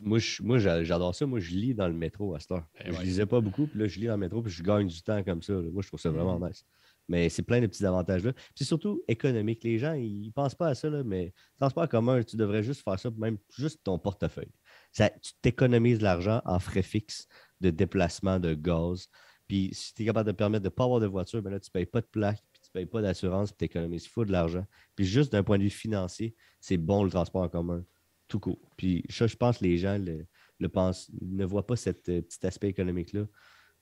[0.00, 1.26] Moi, j'adore ça.
[1.26, 2.66] Moi, je lis dans le métro à cette heure.
[2.84, 3.04] Eh je ouais.
[3.04, 5.22] lisais pas beaucoup, puis là, je lis dans le métro, puis je gagne du temps
[5.24, 5.54] comme ça.
[5.54, 5.62] là.
[5.72, 6.48] Moi, je trouve ça vraiment Mm.
[6.48, 6.64] nice.
[7.08, 8.32] Mais c'est plein de petits avantages là.
[8.32, 9.62] Puis c'est surtout économique.
[9.62, 12.98] Les gens, ils pensent pas à ça, là, mais transport commun, tu devrais juste faire
[12.98, 14.52] ça, même juste ton portefeuille.
[14.90, 17.26] Ça, tu t'économises de l'argent en frais fixes
[17.60, 19.08] de déplacement, de gaz.
[19.54, 21.50] Puis si tu es capable de te permettre de ne pas avoir de voiture, ben
[21.50, 23.64] là, tu ne payes pas de plaque, puis tu ne payes pas d'assurance, puis tu
[23.66, 24.66] économises fou de l'argent.
[24.96, 27.84] Puis juste d'un point de vue financier, c'est bon le transport en commun,
[28.26, 28.68] tout court.
[28.76, 32.44] Puis ça, je pense que les gens le, pensent, ne voient pas cet euh, petit
[32.44, 33.28] aspect économique-là.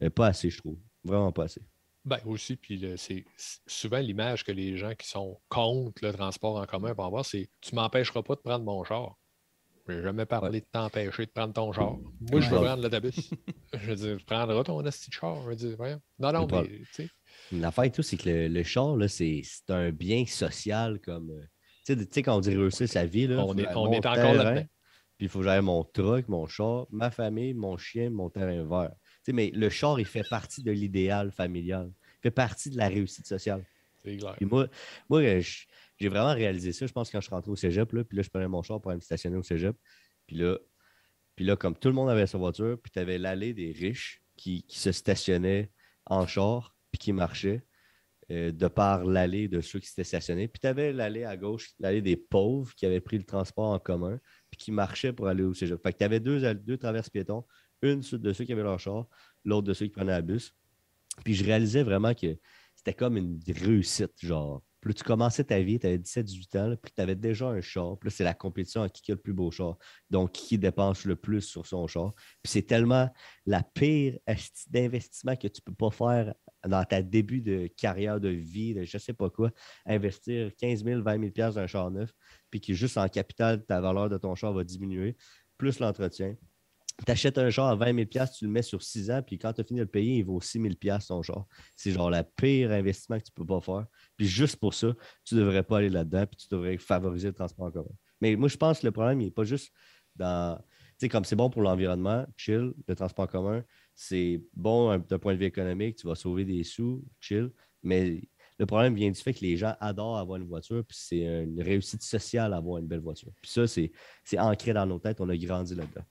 [0.03, 0.79] Euh, pas assez, je trouve.
[1.05, 1.63] Vraiment pas assez.
[2.05, 3.25] Ben aussi, puis c'est
[3.67, 7.49] souvent l'image que les gens qui sont contre le transport en commun vont avoir, c'est
[7.63, 9.17] tu m'empêcheras pas de prendre mon char.
[9.89, 11.97] Je n'ai jamais parlé de t'empêcher de prendre ton char.
[12.31, 12.65] Moi, je veux Ouais.
[12.67, 13.31] prendre l'autobus.
[13.75, 15.43] je veux dire, tu prendras ton asti de char.
[15.43, 16.01] Je veux dire, voyons.
[16.19, 17.09] Non, non, mais tu sais.
[17.51, 21.31] L'affaire et tout, c'est que le, le char, là, c'est c'est un bien social comme.
[21.31, 21.43] euh,
[21.85, 23.97] tu sais, tu sais, quand on dit réussir sa vie, là, On est- on est
[23.99, 24.67] encore terrain, là-dedans.
[25.19, 28.63] Puis il faut que j'aille mon truck, mon char, ma famille, mon chien, mon terrain
[28.65, 28.91] vert.
[28.93, 31.91] Tu sais, mais le char, il fait partie de l'idéal familial.
[32.19, 33.65] Il fait partie de la réussite sociale.
[34.05, 34.35] C'est clair.
[34.37, 34.67] Puis moi,
[35.09, 35.65] moi euh, je-
[36.03, 36.87] j'ai vraiment réalisé ça.
[36.87, 38.81] Je pense quand je suis rentré au cégep, là, puis là, je prenais mon char
[38.81, 39.77] pour aller me stationner au cégep.
[40.27, 40.59] Puis là,
[41.37, 44.21] puis là comme tout le monde avait sa voiture, puis tu avais l'allée des riches
[44.37, 45.71] qui, se stationnaient
[46.07, 47.65] en char, puis qui marchaient
[48.33, 50.49] euh, de par l'allée de ceux qui s'étaient stationnés.
[50.49, 53.79] Puis tu avais l'allée à gauche, l'allée des pauvres qui avaient pris le transport en
[53.79, 54.19] commun,
[54.51, 55.81] puis qui marchaient pour aller au cégep.
[55.81, 57.45] Fait que tu avais deux, deux traverses piétons,
[57.81, 59.07] une de ceux qui avaient leur char,
[59.45, 60.53] l'autre de ceux qui prenaient la bus.
[61.25, 62.37] Puis je réalisais vraiment que
[62.75, 64.63] c'était comme une réussite, genre.
[64.83, 67.97] Plus tu commençais ta vie, tu avais 17-18 ans, puis tu avais déjà un char.
[68.01, 69.79] Puis c'est la compétition à qui a le plus beau char.
[70.11, 72.15] Donc, qui dépense le plus sur son char.
[72.43, 73.09] Puis c'est tellement
[73.47, 76.35] la pire esti d'investissement que tu ne peux pas faire
[76.67, 79.53] dans ta début de carrière de vie, de je ne sais pas quoi,
[79.87, 82.13] investir 15 000, 20 000 piastres dans un char neuf,
[82.51, 85.17] puis que juste en capital, ta valeur de ton char va diminuer,
[85.59, 86.35] plus l'entretien.
[87.05, 89.39] Tu achètes un char à 20 000 piastres, tu le mets sur 6 ans, puis
[89.39, 91.47] quand tu as fini de le payer, il vaut 6 000 piastres ton char.
[91.77, 93.87] C'est genre le pire investissement que tu ne peux pas faire.
[94.17, 94.95] Puis juste pour ça,
[95.25, 97.95] tu ne devrais pas aller là-dedans, puis tu devrais favoriser le transport en commun.
[98.21, 99.73] Mais moi, je pense que le problème, il n'est pas juste
[100.17, 100.57] dans.
[100.59, 105.19] Tu sais, comme c'est bon pour l'environnement, chill, le transport en commun, c'est bon d'un
[105.19, 107.51] point de vue économique, tu vas sauver des sous, chill.
[107.83, 108.23] Mais
[108.59, 111.61] le problème vient du fait que les gens adorent avoir une voiture, puis c'est une
[111.61, 113.33] réussite sociale avoir une belle voiture.
[113.41, 113.91] Puis ça, c'est
[114.39, 116.05] ancré dans nos têtes, on a grandi là-dedans.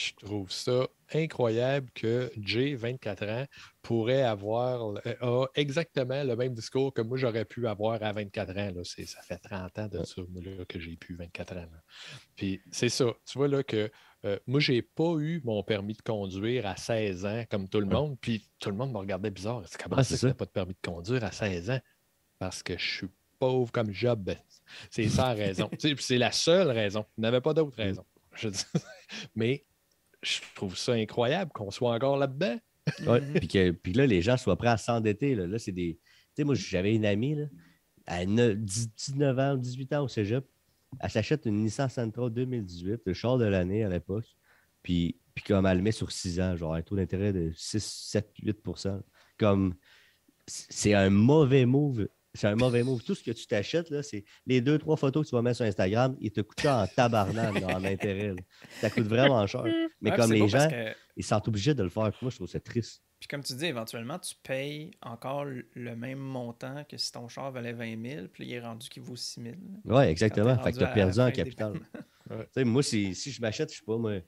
[0.00, 3.44] Je trouve ça incroyable que Jay, 24 ans,
[3.82, 8.50] pourrait avoir euh, a exactement le même discours que moi j'aurais pu avoir à 24
[8.58, 8.70] ans.
[8.76, 8.82] Là.
[8.84, 11.68] C'est- Ça fait 30 ans de ça, moi, là, que j'ai pu 24 ans.
[11.72, 11.82] là.
[12.36, 13.06] Puis c'est ça.
[13.26, 13.90] Tu vois là que
[14.24, 17.86] euh, moi, j'ai pas eu mon permis de conduire à 16 ans comme tout le
[17.86, 18.16] monde.
[18.20, 19.62] Puis tout le monde me regardait bizarre.
[19.66, 20.34] C'est comment ça c'est que ça.
[20.34, 21.80] pas de permis de conduire à 16 ans?
[22.38, 23.08] Parce que je suis
[23.40, 24.30] pauvre comme job.
[24.90, 25.68] C'est ça la raison.
[25.98, 27.04] C'est la seule raison.
[27.16, 28.04] Il n'y avait pas d'autre raison.
[28.36, 28.64] Je dis-
[29.34, 29.64] Mais
[30.22, 32.58] je trouve ça incroyable qu'on soit encore là-dedans.
[33.06, 35.34] Ouais, puis, que, puis là, les gens soient prêts à s'endetter.
[35.34, 35.98] Là, Là, c'est des.
[36.02, 36.02] Tu
[36.36, 37.46] sais, moi, j'avais une amie, là,
[38.06, 40.44] à ne- 10 19 ans, 18 ans au cégep.
[41.00, 44.24] Elle s'achète une Nissan Sentra 2018, le char de l'année à l'époque.
[44.82, 47.84] Puis, puis comme elle le met sur 6 ans, genre un taux d'intérêt de 6,
[47.84, 48.58] 7, 8
[49.36, 49.74] Comme
[50.46, 52.08] c'est un mauvais move.
[52.34, 53.02] C'est un mauvais move.
[53.02, 55.56] Tout ce que tu t'achètes, là, c'est les deux, trois photos que tu vas mettre
[55.56, 58.28] sur Instagram, ils te coûtent ça en tabarnak en intérêt.
[58.28, 58.42] là.
[58.80, 59.64] Ça coûte vraiment cher.
[60.00, 62.12] Mais Ouais, comme les gens, que- ils sont obligés de le faire.
[62.22, 63.02] Moi, je trouve ça triste.
[63.18, 67.50] Puis comme tu dis, éventuellement, tu payes encore le même montant que si ton char
[67.50, 69.54] valait 20 000, puis il est rendu qu'il vaut 6 000.
[69.86, 70.56] Oui, exactement.
[70.62, 71.72] Fait que tu as perdu en capital.
[72.30, 72.64] Ouais.
[72.64, 74.18] Moi, si, si je m'achète, je sais pas, moi.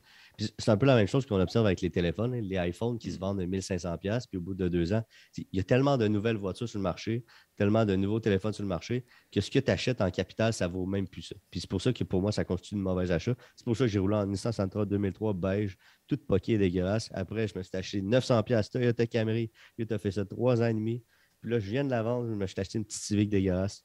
[0.59, 3.11] C'est un peu la même chose qu'on observe avec les téléphones, hein, les iPhones qui
[3.11, 3.21] se Mm.
[3.21, 5.03] vendent à 1500$, puis au bout de deux ans,
[5.37, 7.25] il y a tellement de nouvelles voitures sur le marché,
[7.57, 10.67] tellement de nouveaux téléphones sur le marché, que ce que tu achètes en capital, ça
[10.67, 11.37] vaut même plus ça.
[11.51, 13.35] Puis c'est pour ça que pour moi, ça constitue une mauvaise achat.
[13.57, 15.77] C'est pour ça que j'ai roulé en Nissan Sentra 2003 beige,
[16.07, 17.11] toute poquée et dégueulasse.
[17.13, 19.51] Après, je me suis acheté 900$ Toyota Camry.
[19.79, 21.05] Tu as fait ça trois ans et demi.
[21.41, 23.85] Puis là, je viens de la vendre, je me suis acheté une petite Civic dégueulasse.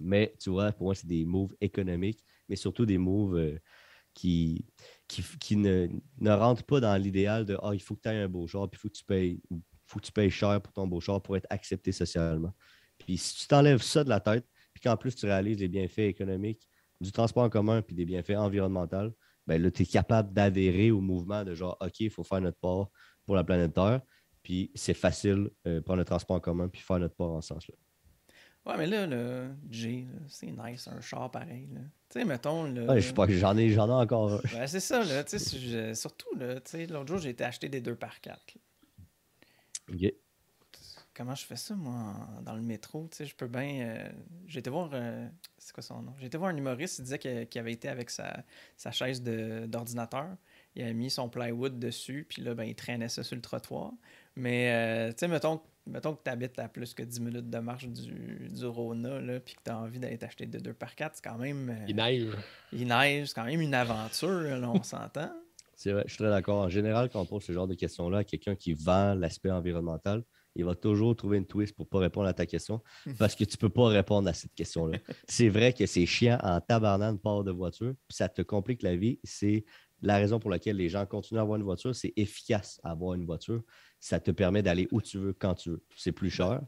[0.00, 3.58] Mais tu vois, pour moi, c'est des moves économiques, mais surtout des moves euh,
[4.14, 4.64] qui,
[5.08, 5.88] qui, ne,
[6.30, 8.78] rentrent pas dans l'idéal de Ah, il faut que tu aies un beau char, puis
[8.78, 9.40] il faut que tu payes,
[9.86, 12.52] faut que tu payes cher pour ton beau char pour être accepté socialement.
[12.98, 16.00] Puis si tu t'enlèves ça de la tête, puis qu'en plus tu réalises les bienfaits
[16.00, 16.68] économiques
[17.00, 21.00] du transport en commun puis des bienfaits environnementaux, ben là, tu es capable d'adhérer au
[21.00, 22.88] mouvement de genre OK, il faut faire notre part
[23.24, 24.02] pour la planète Terre.
[24.42, 27.48] Puis c'est facile euh, prendre le transport en commun puis faire notre part en ce
[27.48, 27.74] sens-là.
[28.66, 31.68] Ouais, mais là, le G, c'est nice, un char pareil.
[31.72, 31.80] là.
[32.10, 32.64] Tu sais, mettons.
[32.64, 34.40] Là, Ouais, je sais pas, j'en ai, j'en ai encore un.
[34.52, 35.24] Ben, c'est ça, là.
[35.24, 38.42] Tu sais, surtout, là, tu sais, l'autre jour, j'ai été acheter des 2 par 4
[39.90, 40.12] OK.
[41.14, 43.08] comment je fais ça, moi, dans le métro?
[43.10, 43.80] Tu sais, je peux bien.
[43.80, 44.12] euh,
[44.46, 44.90] J'ai été voir.
[44.92, 46.14] euh, c'est quoi son nom?
[46.20, 48.44] J'ai été voir un humoriste, il disait que- qu'il avait été avec sa,
[48.76, 50.28] sa chaise d'ordinateur.
[50.76, 53.92] Il a mis son plywood dessus, puis là, ben, il traînait ça sur le trottoir.
[54.36, 57.58] Mais, euh, tu sais, mettons, mettons que tu habites à plus que 10 minutes de
[57.58, 60.94] marche du, du Rona, là, puis que tu as envie d'aller t'acheter de 2 par
[60.94, 61.70] 4 c'est quand même.
[61.70, 62.28] euh, Il neige.
[62.72, 64.28] il neige, c'est quand même une aventure,
[64.58, 65.30] là, on s'entend.
[65.80, 66.58] C'est vrai, je suis très d'accord.
[66.64, 70.24] En général, quand on pose ce genre de questions-là à quelqu'un qui vend l'aspect environnemental,
[70.56, 72.82] il va toujours trouver une twist pour ne pas répondre à ta question
[73.20, 74.98] parce que tu ne peux pas répondre à cette question-là.
[75.28, 78.82] c'est vrai que c'est chiant en tabarnane de port de voiture, puis ça te complique
[78.82, 79.20] la vie.
[79.22, 79.64] C'est
[80.02, 81.94] la raison pour laquelle les gens continuent à avoir une voiture.
[81.94, 83.62] C'est efficace à avoir une voiture.
[84.00, 85.82] Ça te permet d'aller où tu veux, quand tu veux.
[85.96, 86.62] C'est plus cher,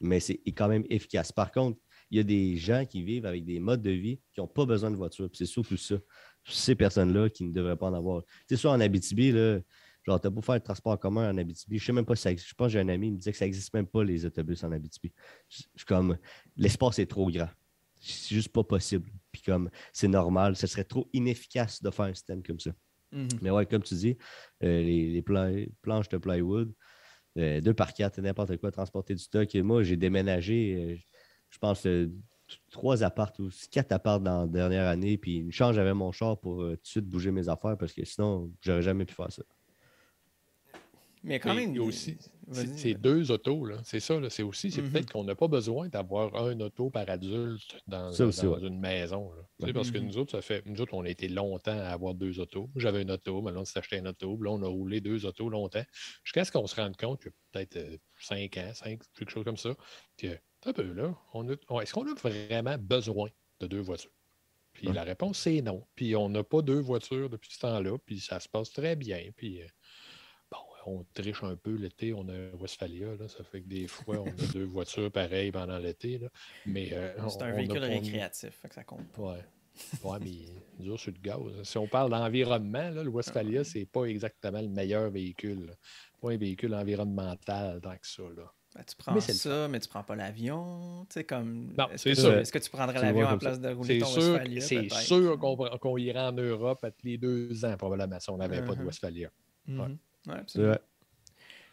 [0.00, 1.32] mais c'est quand même efficace.
[1.32, 1.78] Par contre,
[2.10, 4.66] il y a des gens qui vivent avec des modes de vie qui n'ont pas
[4.66, 5.28] besoin de voiture.
[5.32, 5.96] C'est surtout ça.
[6.44, 8.24] Ces personnes-là qui ne devraient pas en avoir.
[8.24, 9.60] Tu sais, soit en Abitibi, là,
[10.04, 11.78] genre, t'as beau faire le transport commun en Abitibi.
[11.78, 12.48] Je sais même pas si ça existe.
[12.50, 14.24] Je pense que j'ai un ami qui me disait que ça n'existe même pas, les
[14.24, 15.12] autobus en Abitibi.
[15.48, 16.16] Je suis comme,
[16.56, 17.50] l'espace est trop grand.
[18.00, 19.10] C'est juste pas possible.
[19.30, 20.56] Puis comme, c'est normal.
[20.56, 22.72] Ce serait trop inefficace de faire un système comme ça.
[23.12, 23.28] Mhm.
[23.42, 24.16] Mais ouais, comme tu dis,
[24.62, 25.50] euh, les, les pla-
[25.82, 26.72] planches de plywood,
[27.38, 29.54] euh, deux par quatre, n'importe quoi, transporter du stock.
[29.54, 30.96] Et moi, j'ai déménagé, euh,
[31.50, 31.86] je pense,
[32.70, 35.18] trois apparts ou quatre apparts dans la dernière année.
[35.18, 38.04] Puis une chance, j'avais mon char pour tout de suite bouger mes affaires parce que
[38.04, 39.42] sinon, j'aurais jamais pu faire ça.
[41.22, 41.70] Mais quand Mais même.
[41.72, 42.16] il y a aussi,
[42.46, 43.80] Vas-y, c'est deux autos, là.
[43.84, 44.28] C'est ça, là.
[44.30, 44.90] C'est aussi, c'est Mhm.
[44.90, 48.66] peut-être qu'on n'a pas besoin d'avoir un auto par adulte dans, Ça aussi, dans ouais.
[48.66, 49.30] une maison.
[49.34, 49.42] là.
[49.42, 49.72] Tu sais, Ouais.
[49.74, 50.06] Parce que Mhm.
[50.06, 50.64] nous autres, ça fait.
[50.66, 52.68] Nous autres, on a été longtemps à avoir deux autos.
[52.74, 54.34] J'avais une auto, maintenant on s'est acheté une auto.
[54.36, 55.84] Puis là, on a roulé deux autos longtemps.
[56.24, 59.56] Jusqu'à ce qu'on se rende compte que peut-être euh, cinq ans, cinq, quelque chose comme
[59.58, 59.76] ça.
[60.18, 63.28] Que, un peu là, on a- on- est-ce qu'on a vraiment besoin
[63.60, 64.10] de deux voitures?
[64.72, 64.94] Puis Ouais.
[64.94, 65.86] la réponse, c'est non.
[65.94, 67.98] Puis on n'a pas deux voitures depuis ce temps-là.
[68.06, 69.30] Puis ça se passe très bien.
[69.36, 69.62] Puis.
[69.62, 69.66] euh,
[70.90, 74.18] on triche un peu l'été, on a un Westphalia, là, ça fait que des fois,
[74.20, 76.20] on a deux voitures pareilles pendant l'été.
[76.66, 79.06] Mais euh, C'est un on véhicule a- récréatif, fait que ça compte.
[79.12, 79.22] pas.
[79.32, 79.44] Ouais.
[80.04, 81.38] Ouais, mais dur sur le gaz.
[81.62, 85.66] Si on parle d'environnement, le Westphalia, c'est pas exactement le meilleur véhicule.
[85.66, 85.72] là.
[86.20, 88.22] Pas un véhicule environnemental tant que ça.
[88.36, 88.52] Là.
[88.74, 91.04] Ben, tu prends Mais c'est le ça, mais tu prends pas l'avion.
[91.08, 91.72] Tu sais, comme.
[91.78, 92.32] Non, est-ce c'est que, sûr.
[92.34, 93.36] Est-ce que tu prendrais l'avion en ça.
[93.38, 94.60] place de rouler C'est ton sûr, Westphalia?
[94.60, 98.36] c'est sûr qu'on qu'on irait en Europe à tous les deux ans, probablement, si on
[98.36, 98.84] n'avait pas de.
[98.84, 99.30] Westphalia.
[99.68, 99.76] Ouais.
[100.26, 100.80] Ouais, C'est vrai.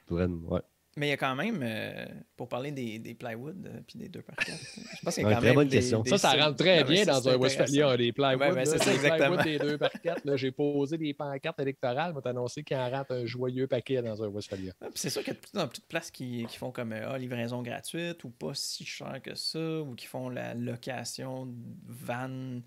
[0.10, 0.62] Ouais.
[0.96, 4.10] Mais il y a quand même, euh, pour parler des, des plywood euh, puis des
[4.10, 6.02] 2 par 4 je pense qu'il y a quand très même bonne des- question.
[6.02, 7.98] des Ça, ça rentre très bien dans un Westphalia, intéressant.
[7.98, 8.40] des plywood.
[8.42, 9.38] Ouais, ben, là, c'est ça, exactement.
[9.38, 10.26] plywood des deux par quatre.
[10.26, 12.14] là, J'ai posé des pancartes électorales.
[12.14, 14.74] Moi, annoncé qu'il en rentre un joyeux paquet dans un Westphalia.
[14.96, 16.92] C'est sûr qu'il y a de plus en plus de places qui, qui font comme
[16.94, 21.46] euh, ah, livraison gratuite ou pas si cher que ça, ou qui font la location
[21.46, 21.54] de
[21.86, 22.60] van,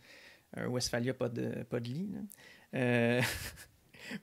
[0.57, 2.11] un Westphalia pas de, pas de lit.
[2.13, 2.21] là.
[2.75, 3.23] Euh,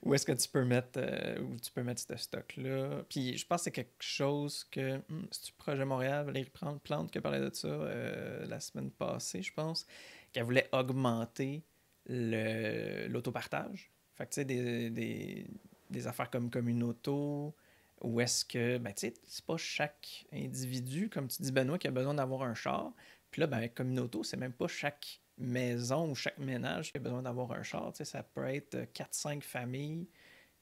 [0.02, 3.04] où est-ce que tu peux mettre euh, où tu peux mettre ce stock-là?
[3.08, 4.98] Puis je pense que c'est quelque chose que.
[5.08, 9.42] Hmm, C'est-tu Projet Montréal, Valérie Plante, Plante qui parlé de ça euh, la semaine passée,
[9.42, 9.86] je pense,
[10.32, 11.62] qu'elle voulait augmenter
[12.06, 13.90] l'autopartage.
[14.14, 15.46] Fait que tu sais, des, des,
[15.90, 17.54] des affaires comme Communauto,
[18.00, 21.88] ou est-ce que, ben, tu sais, c'est pas chaque individu, comme tu dis, Benoît, qui
[21.88, 22.92] a besoin d'avoir un char.
[23.30, 27.00] Puis là, ben, avec Communauto, c'est même pas chaque maison ou chaque ménage qui a
[27.00, 27.92] besoin d'avoir un char.
[27.94, 30.08] Ça peut être 4-5 familles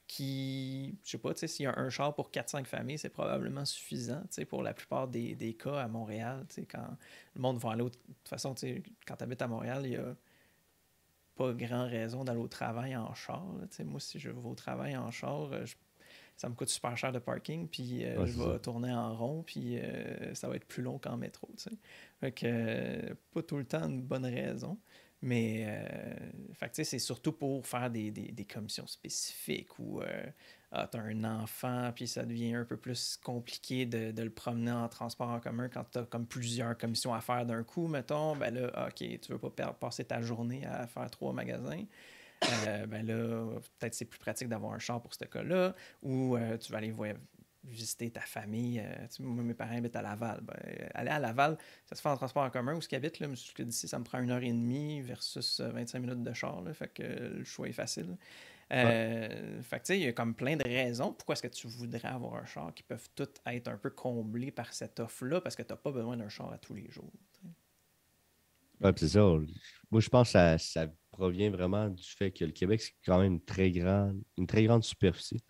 [0.06, 4.22] qui, je sais pas, s'il y a un char pour 4-5 familles, c'est probablement suffisant,
[4.48, 6.96] pour la plupart des, des cas à Montréal, quand
[7.34, 7.84] le monde va aller.
[7.84, 8.54] De toute façon,
[9.06, 10.16] quand tu habites à Montréal, il y a
[11.36, 13.44] pas grand raison d'aller au travail en char.
[13.84, 15.76] moi, si je vais au travail en char, euh, je-
[16.36, 18.58] ça me coûte super cher de parking, puis euh, Ouais, je vais ça.
[18.58, 21.48] tourner en rond, puis euh, ça va être plus long qu'en métro.
[21.56, 21.76] Tu sais.
[22.20, 24.78] Fait que, euh, pas tout le temps une bonne raison.
[25.22, 25.66] Mais
[26.52, 30.00] fait que, c'est surtout pour faire des, des- des commissions spécifiques où
[30.70, 34.72] tu as un enfant, puis ça devient un peu plus compliqué de, de le promener
[34.72, 38.36] en transport en commun quand tu as comme plusieurs commissions à faire d'un coup, mettons.
[38.36, 41.84] Ben là, ah, OK, tu veux pas passer ta journée à faire trois magasins.
[42.68, 46.56] Euh, ben là, peut-être c'est plus pratique d'avoir un char pour ce cas-là, ou euh,
[46.58, 47.14] tu vas aller voy-
[47.64, 48.78] visiter ta famille.
[48.78, 50.40] euh, tu sais, moi, mes parents habitent à Laval.
[50.42, 50.54] Ben,
[50.94, 52.74] aller à Laval, ça se fait en transport en commun.
[52.74, 55.70] Où ce qu'ils habitent, là, d'ici, ça me prend une heure et demie versus euh,
[55.70, 56.60] 25 minutes de char.
[56.62, 58.16] là, fait que le choix est facile.
[58.72, 61.12] Euh, Fait que tu sais, il y a comme plein de raisons.
[61.12, 64.50] Pourquoi est-ce que tu voudrais avoir un char qui peuvent toutes être un peu comblées
[64.50, 67.12] par cette offre-là parce que tu n'as pas besoin d'un char à tous les jours.
[68.80, 69.20] Puis c'est ça.
[69.90, 73.18] Moi, je pense que ça, ça provient vraiment du fait que le Québec, c'est quand
[73.20, 75.40] même une très grande, une très grande superficie.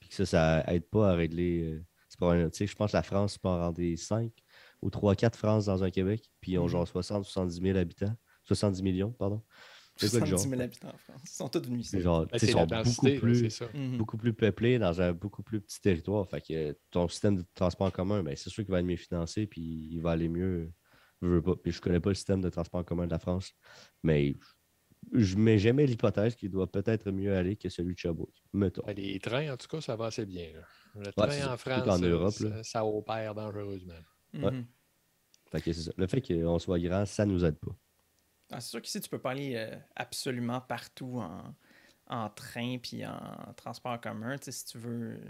[0.00, 1.62] Puis que ça, ça aide pas à régler.
[1.62, 4.32] euh, c'est pas un- tu sais, je pense que la France peut en rendre 5
[4.82, 6.30] ou 3-4 France dans un Québec.
[6.40, 6.68] Puis ils ont Mhm.
[6.70, 8.14] genre 60-70 000 habitants.
[8.44, 9.42] 70 millions, pardon.
[9.96, 10.50] C'est quoi le 70 genre?
[10.50, 11.22] 000 habitants en France.
[11.24, 12.00] Ils sont tous venus ici.
[12.00, 13.64] Genre, Ben, ils sont beaucoup plus, ça.
[13.74, 13.96] Mhm.
[13.96, 16.28] beaucoup plus peuplés dans un beaucoup plus petit territoire.
[16.28, 18.96] Fait que ton système de transport en commun, ben, c'est sûr qu'il va être mieux
[18.96, 20.70] financé, puis il va aller mieux.
[21.22, 21.56] Je veux pas.
[21.56, 23.52] Puis je connais pas le système de transport en commun de la France,
[24.02, 24.34] mais
[25.12, 28.34] je mets jamais l'hypothèse qu'il doit peut-être mieux aller que celui de Sherbrooke.
[28.52, 28.82] Mettons.
[28.86, 30.52] Ben, les trains, en tout cas, ça va assez bien.
[30.52, 30.62] là.
[30.94, 33.94] Le Ouais, train en France, ça- Europe, ça, opère dangereusement.
[34.34, 34.50] Ouais.
[34.50, 34.66] Mhm.
[35.52, 35.92] Fait que c'est ça.
[35.96, 37.76] Le fait qu'on soit grand, ça nous aide pas.
[38.50, 41.54] Ah, c'est sûr qu'ici, tu peux pas aller euh, absolument partout en,
[42.08, 44.36] en train puis en transport en commun.
[44.40, 45.20] Si tu veux.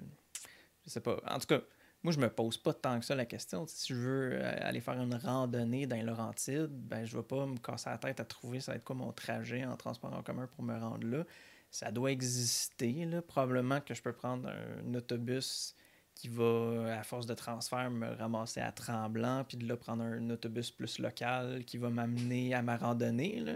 [0.84, 1.20] Je sais pas.
[1.26, 1.62] En tout cas,
[2.07, 3.66] moi, je me pose pas tant que ça la question.
[3.66, 7.46] Si je veux euh, aller faire une randonnée dans les Laurentides, ben, je vais pas
[7.46, 10.22] me casser la tête à trouver ça va être quoi mon trajet en transport en
[10.22, 11.24] commun pour me rendre là.
[11.72, 13.09] Ça doit exister.
[13.26, 15.74] Probablement que je peux prendre un, autobus
[16.14, 20.30] qui va, à force de transfert, me ramasser à Tremblant, puis de là prendre un
[20.30, 23.40] autobus plus local qui va m'amener à ma randonnée.
[23.40, 23.54] Là.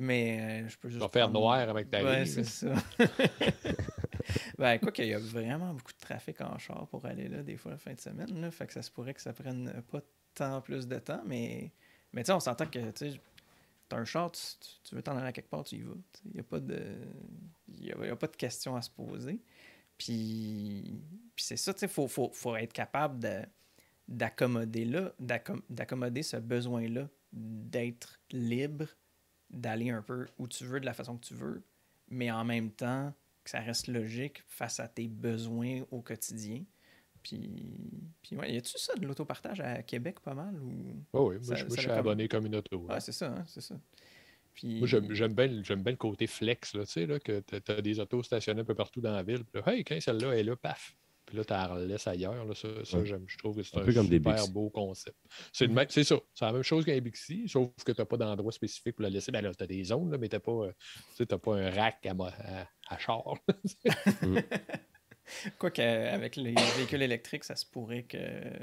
[0.00, 1.02] Mais euh, je peux Tu juste.
[1.02, 2.72] vas faire prendre- noir avec ta Ouais, c'est ça.
[4.58, 7.56] ben, quoi qu'il y a vraiment beaucoup de trafic en char pour aller là, des
[7.56, 8.40] fois, la fin de semaine.
[8.40, 10.00] Là, fait que ça se pourrait que ça prenne pas
[10.34, 11.72] tant plus de temps, mais,
[12.12, 13.10] mais tu sais, on s'entend que, tu
[13.88, 15.94] t'as un char, tu, tu- tu veux t'en aller à quelque part, tu y vas.
[16.26, 16.80] Il n'y a pas de...
[17.80, 19.40] Y a, y a pas de questions à se poser.
[19.96, 21.02] Puis,
[21.34, 23.40] puis c'est ça, tu sais, il faut, faut, faut être capable de
[24.06, 28.86] d'accommoder là, d'accom- d'accommoder ce besoin-là d'être libre,
[29.50, 31.62] d'aller un peu où tu veux, de la façon que tu veux,
[32.08, 33.12] mais en même temps
[33.44, 36.64] que ça reste logique face à tes besoins au quotidien.
[37.22, 37.40] Puis,
[38.22, 41.44] puis ouais, y a-tu ça de l'autopartage à Québec pas mal ou Oh oui, moi,
[41.44, 42.78] Ça- je, moi, ça je suis comme- abonné comme une auto.
[42.86, 43.74] Ouais, c'est ça, hein, c'est ça.
[44.54, 47.80] Puis Moi, j'aime bien, bien le côté flex, là, tu sais, là, que tu as
[47.80, 49.44] des autos stationnées un peu partout dans la ville.
[49.44, 50.96] Puis là, hey, quand celle-là est là, paf!
[51.28, 52.42] Puis là, tu la laisses ailleurs.
[52.46, 53.04] Là, ça, ça Ouais.
[53.06, 54.50] j'aime- je trouve que c'est Un un, peu comme des super Bixi.
[54.50, 55.16] beau concept.
[55.52, 56.16] C'est le même- c'est ça.
[56.32, 59.10] C'est la même chose qu'un Bixi, sauf que tu n'as pas d'endroit spécifique pour la
[59.10, 59.30] laisser.
[59.30, 60.72] Ben là, tu as des zones, là, mais tu n'as pas, euh,
[61.10, 63.34] tu sais, t'as pas un rack à, mo- à, à char.
[65.58, 68.16] quoi qu'avec les véhicules électriques, ça se pourrait que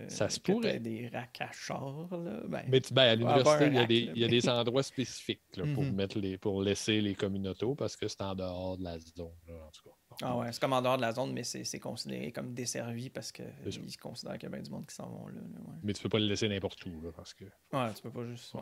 [0.08, 0.80] Ça se que pourrait.
[0.80, 2.42] des racks à char là.
[2.48, 4.24] Ben, Mais tu- ben, à l'université, un il y a rack, des, là, il y
[4.24, 5.96] a mais- des endroits spécifiques là, pour, Mhm.
[5.96, 9.30] mettre les, pour laisser les communautés parce que c'est en dehors de la zone.
[9.48, 9.96] là, en tout cas.
[10.22, 13.32] Ah ouais, c'est comme en dehors de la zone, mais c'est considéré comme desservi parce
[13.32, 15.34] qu'ils considèrent qu'il y a bien du monde qui s'en vont là.
[15.36, 15.74] là, ouais.
[15.84, 17.46] Mais tu peux pas le laisser n'importe où là, parce que.
[17.74, 18.54] Ouais, tu peux pas juste.
[18.54, 18.62] Ouais.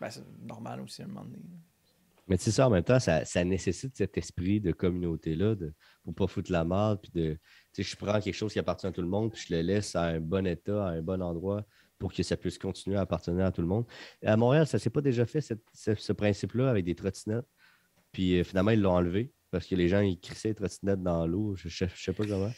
[0.00, 1.38] Ben, c'est normal aussi à un moment donné.
[1.38, 1.56] là.
[2.26, 5.72] Mais tu sais, ça, en même temps, ça, ça nécessite cet esprit de communauté-là, de
[6.04, 7.38] pour pas foutre la merde, puis de,
[7.72, 9.62] tu sais, je prends quelque chose qui appartient à tout le monde, puis je le
[9.62, 11.64] laisse à un bon état, à un bon endroit,
[11.98, 13.86] pour que ça puisse continuer à appartenir à tout le monde.
[14.22, 17.46] À Montréal, ça s'est pas déjà fait, cette- ce, ce principe-là, avec des trottinettes.
[18.12, 21.26] Puis euh, finalement, ils l'ont enlevé, parce que les gens, ils crissaient les trottinettes dans
[21.26, 22.52] l'eau, je, je, je sais pas comment.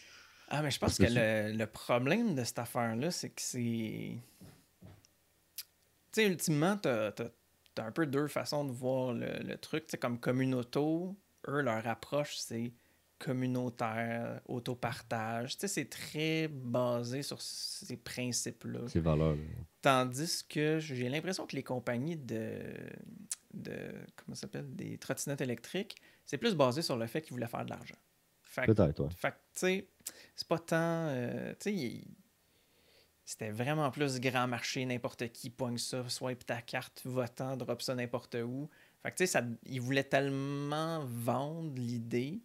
[0.49, 4.17] Ah, mais je pense que que le, le problème de cette affaire-là, c'est que c'est.
[6.13, 9.87] Tu sais, ultimement, t'as as, un peu deux façons de voir le, le truc.
[9.87, 11.17] Tu sais, comme communauto,
[11.47, 12.73] eux, leur approche, c'est
[13.21, 15.57] communautaire, autopartage.
[15.57, 18.81] Tu sais, c'est très basé sur ces principes-là.
[18.89, 19.37] Ces valeurs
[19.83, 22.59] Tandis que j'ai l'impression que les compagnies de,
[23.55, 25.97] de comment ça s'appelle, des trottinettes électriques,
[26.31, 27.97] c'est plus basé sur le fait qu'ils voulaient faire de l'argent.
[28.67, 29.11] Peut-être, ouais.
[29.11, 29.89] fait que, tu sais,
[30.37, 30.77] c'est pas tant.
[31.09, 32.07] euh, tu sais, il-
[33.25, 37.97] c'était vraiment plus grand marché, n'importe qui pogne ça, swipe ta carte, votant, drop ça
[37.97, 38.69] n'importe où.
[39.03, 42.41] Fait que, tu sais, ça- ils voulaient tellement vendre l'idée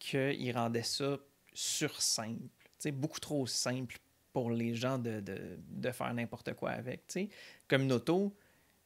[0.00, 1.16] qu'ils rendaient ça
[1.52, 2.42] sur simple.
[2.42, 3.98] Tu sais, beaucoup trop simple
[4.32, 7.06] pour les gens de, de- de faire n'importe quoi avec.
[7.06, 7.28] Tu sais,
[7.68, 8.36] comme une auto,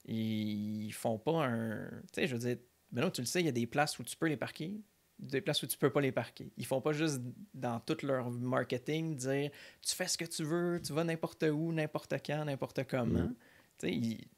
[0.05, 1.89] ils font pas un.
[1.89, 2.59] Tu sais, je veux dire,
[2.93, 4.81] ben non, tu le sais, il y a des places où tu peux les parquer,
[5.19, 6.53] des places où tu peux pas les parquer.
[6.57, 7.21] Ils font pas juste
[7.55, 11.73] dans tout leur marketing dire tu fais ce que tu veux, tu vas n'importe où,
[11.73, 13.21] n'importe quand, n'importe comment.
[13.21, 13.35] Mhm.
[13.79, 14.29] Tu sais, ils-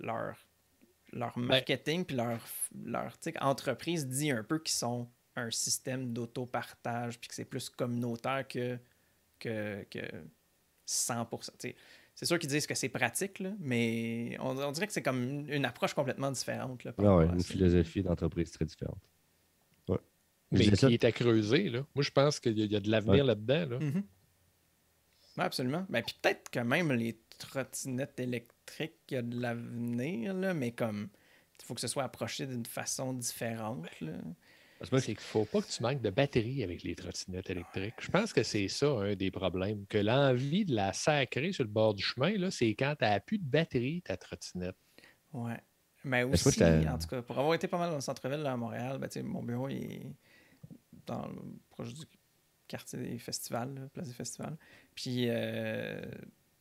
[0.00, 0.36] leur,
[1.12, 2.40] leur marketing puis leur,
[2.84, 8.46] leur entreprise dit un peu qu'ils sont un système d'autopartage puis que c'est plus communautaire
[8.48, 8.78] que,
[9.38, 10.00] que, que
[10.86, 11.50] 100%.
[11.58, 11.76] Tu sais,
[12.22, 15.22] c'est sûr qu'ils disent que c'est pratique, là, mais on, on dirait que c'est comme
[15.24, 16.84] une, une approche complètement différente.
[16.84, 17.52] Là, Ah ouais, une ça.
[17.52, 19.02] philosophie d'entreprise très différente.
[19.88, 19.98] Ouais.
[20.52, 21.84] Mais ça- qui est à creuser, là.
[21.96, 23.26] Moi, je pense qu'il y, a- il y a de l'avenir Ouais.
[23.26, 23.78] là-dedans, là.
[23.80, 24.04] Mhm.
[25.36, 25.84] Ouais, absolument.
[25.88, 30.70] Ben, puis peut-être que même les trottinettes électriques, il y a de l'avenir, là, mais
[30.70, 31.08] comme
[31.60, 33.86] il faut que ce soit approché d'une façon différente.
[34.00, 34.12] Là.
[34.82, 36.96] Parce que moi, C'est qu'il ne faut pas que tu manques de batterie avec les
[36.96, 37.94] trottinettes électriques.
[38.00, 39.86] Je pense que c'est ça un des problèmes.
[39.86, 43.20] Que l'envie de la sacrer sur le bord du chemin, là, c'est quand tu n'as
[43.20, 44.74] plus de batterie, ta trottinette.
[45.32, 45.60] Ouais.
[46.02, 48.56] Mais aussi, que en tout cas, pour avoir été pas mal dans le centre-ville à
[48.56, 50.16] Montréal, ben, mon bureau il est
[51.06, 52.04] dans le, proche du
[52.66, 54.56] quartier des festivals, là, place des festivals.
[54.96, 56.00] Puis, euh,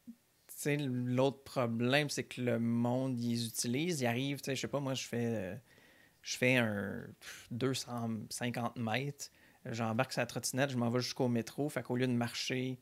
[0.05, 0.13] tu
[0.57, 4.67] sais, l'autre problème, c'est que le monde, ils utilisent, ils arrivent, tu sais, je sais
[4.67, 5.55] pas, moi, je fais euh,
[6.21, 7.03] je fais un
[7.51, 9.31] 250 mètres,
[9.65, 11.69] j'embarque la trottinette, je m'en vais jusqu'au métro.
[11.69, 12.79] Fait qu'au lieu de marcher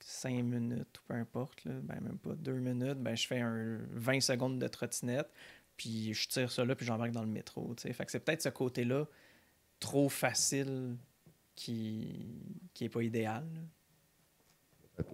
[0.00, 4.20] 5 minutes, peu importe, là, ben même pas 2 minutes, ben je fais un 20
[4.20, 5.30] secondes de trottinette,
[5.76, 7.74] puis je tire ça là, puis j'embarque dans le métro.
[7.78, 9.06] Fait que c'est peut-être ce côté-là
[9.80, 10.96] trop facile
[11.54, 12.26] qui,
[12.74, 13.46] qui pas idéal.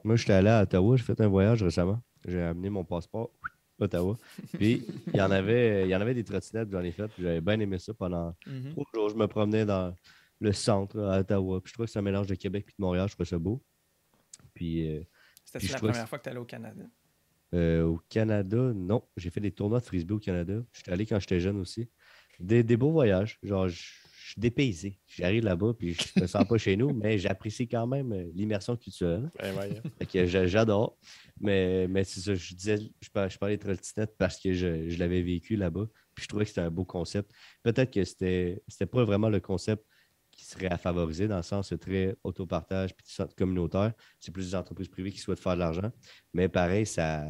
[0.04, 2.00] Moi, j'étais allé à Ottawa, j'ai fait un voyage récemment.
[2.24, 3.30] J'ai amené mon passeport,
[3.82, 4.16] Ottawa.
[4.54, 7.22] Puis, il y en avait, il y en avait des trottinettes, j'en ai fait, puis
[7.22, 8.70] j'avais bien aimé ça pendant Mhm.
[8.72, 9.08] trois jours.
[9.10, 9.94] Je me promenais dans
[10.40, 11.60] le centre à Ottawa.
[11.60, 13.38] Puis, je trouvais que c'est un mélange de Québec et de Montréal, je trouvais ça
[13.38, 13.62] beau.
[14.54, 15.02] Puis, euh,
[15.44, 16.82] C'était la première que- fois que tu allais au Canada?
[17.54, 19.02] Euh, au Canada, non.
[19.16, 20.62] J'ai fait des tournois de frisbee au Canada.
[20.72, 21.88] J'étais allé quand j'étais jeune aussi.
[22.40, 23.38] Des, des beaux voyages.
[23.42, 23.82] Genre, je
[24.32, 24.98] suis dépaysé.
[25.06, 28.76] J'arrive là-bas, puis je me sens pas chez nous, mais j'apprécie quand même euh, l'immersion
[28.76, 29.30] culturelle.
[29.98, 30.96] Fait que j'a- j'adore.
[31.40, 35.22] Mais, mais c'est ça, je disais, je parlais, de trottinette parce que je, je l'avais
[35.22, 35.86] vécu là-bas.
[36.14, 37.30] Puis je trouvais que c'était un beau concept.
[37.62, 39.84] Peut-être que c'était c'était pas vraiment le concept
[40.30, 43.06] qui serait à favoriser dans le sens très autopartage puis
[43.36, 43.92] communautaire.
[44.18, 45.90] C'est plus des entreprises privées qui souhaitent faire de l'argent.
[46.32, 47.26] Mais pareil, ça,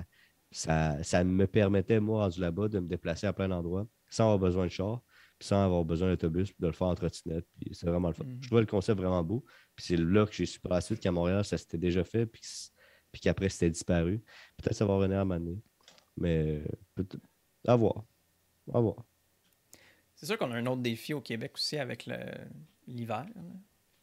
[0.51, 4.39] ça, ça me permettait, moi, rendu là-bas, de me déplacer à plein d'endroits sans avoir
[4.39, 5.03] besoin de char,
[5.43, 7.47] sans avoir besoin d'autobus, de le faire en trottinette.
[7.59, 8.25] Puis c'est vraiment le fun.
[8.25, 8.39] Mhm.
[8.41, 9.45] Je trouvais le concept vraiment beau.
[9.77, 12.27] Puis c'est là que j'ai su par la suite qu'à Montréal, ça s'était déjà fait,
[12.27, 12.43] puis,
[13.11, 14.23] puis qu'après, c'était disparu.
[14.57, 15.59] Peut-être ça va revenir à donné.
[16.17, 16.63] Mais
[16.99, 17.05] euh.
[17.67, 18.05] À voir.
[18.73, 18.97] À voir.
[20.15, 22.09] C'est sûr qu'on a un autre défi au Québec aussi avec
[22.87, 23.27] l'hiver.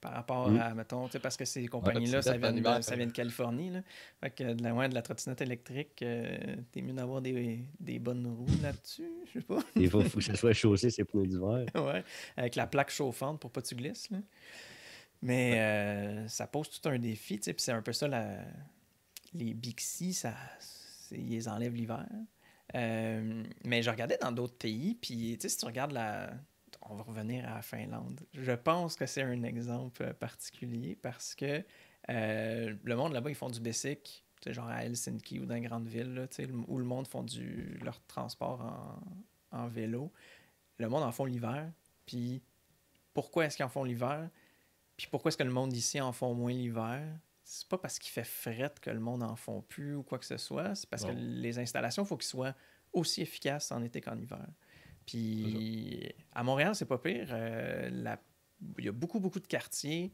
[0.01, 0.59] Par rapport Mm.
[0.59, 3.07] à, mettons, tu sais, parce que ces compagnies-là, ça, vient en de, hiver, ça vient
[3.07, 3.69] de Californie.
[3.69, 3.81] Là.
[4.21, 6.37] Fait que de la, ouais, de la trottinette électrique, euh,
[6.71, 9.59] t'es mieux d'avoir des, des bonnes roues là-dessus, je sais pas.
[9.75, 11.65] Il faut, que ça soit chaussé, ces pneus d'hiver.
[11.75, 12.03] ouais,
[12.37, 14.09] avec la plaque chauffante pour pas que tu glisses.
[14.09, 14.19] Là.
[15.21, 18.37] Mais euh, ça pose tout un défi, tu sais, puis c'est un peu ça, la...
[19.33, 20.33] les Bixi, ça,
[21.11, 22.07] ils les enlèvent l'hiver.
[22.75, 26.31] Euh, mais je regardais dans d'autres pays, puis tu sais, si tu regardes la...
[26.89, 28.19] On va revenir à la Finlande.
[28.33, 31.63] Je pense que c'est un exemple particulier parce que
[32.09, 34.01] euh, le monde là-bas, ils font du sais,
[34.47, 36.25] genre à Helsinki ou dans les grandes villes, là,
[36.67, 40.11] où le monde font du, leur transport en, en vélo.
[40.77, 41.71] Le monde en font l'hiver,
[42.05, 42.41] puis
[43.13, 44.29] pourquoi est-ce qu'ils en font l'hiver?
[44.97, 47.01] Puis pourquoi est-ce que le monde ici en font moins l'hiver?
[47.43, 50.25] C'est pas parce qu'il fait fret que le monde en font plus ou quoi que
[50.25, 50.75] ce soit.
[50.75, 52.55] C'est parce que les installations, il faut qu'ils soient
[52.93, 54.47] aussi efficaces en été qu'en hiver.
[55.09, 57.27] Puis à Montréal, c'est pas pire.
[57.31, 58.21] Euh, la-
[58.77, 60.11] Il y a beaucoup, beaucoup de quartiers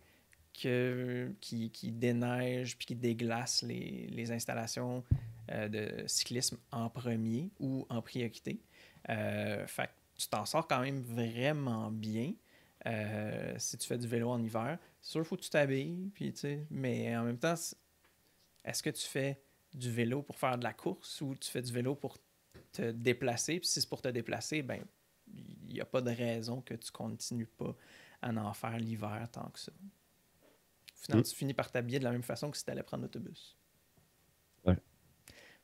[0.61, 5.03] que, qui, qui déneigent puis qui déglacent les, les installations
[5.51, 8.61] euh, de cyclisme en premier ou en priorité.
[9.09, 12.33] Euh, fait que tu t'en sors quand même vraiment bien.
[12.85, 16.09] Euh, si tu fais du vélo en hiver, c'est sûr qu'il faut que tu t'habilles,
[16.13, 17.55] puis tu sais, mais en même temps,
[18.63, 19.41] est-ce que tu fais
[19.73, 22.17] du vélo pour faire de la course ou tu fais du vélo pour
[22.75, 23.59] te déplacer?
[23.59, 24.83] Puis si c'est pour te déplacer, ben
[25.67, 27.75] il n'y a pas de raison que tu continues pas
[28.21, 29.71] à en faire l'hiver tant que ça.
[30.95, 31.29] Finalement, Mm.
[31.29, 33.57] tu finis par t'habiller de la même façon que si tu allais prendre l'autobus.
[34.65, 34.77] Ouais.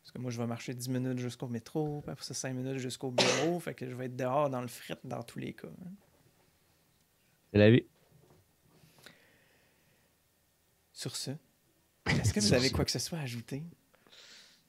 [0.02, 2.78] Parce que moi, je vais marcher 10 minutes jusqu'au métro, puis après ça, 5 minutes
[2.78, 5.68] jusqu'au bureau, fait que je vais être dehors dans le fret dans tous les cas.
[5.68, 5.92] hein.
[7.52, 7.86] C'est la vie.
[10.94, 11.32] Sur ce,
[12.08, 13.64] est-ce que vous avez quoi que ce soit à ajouter?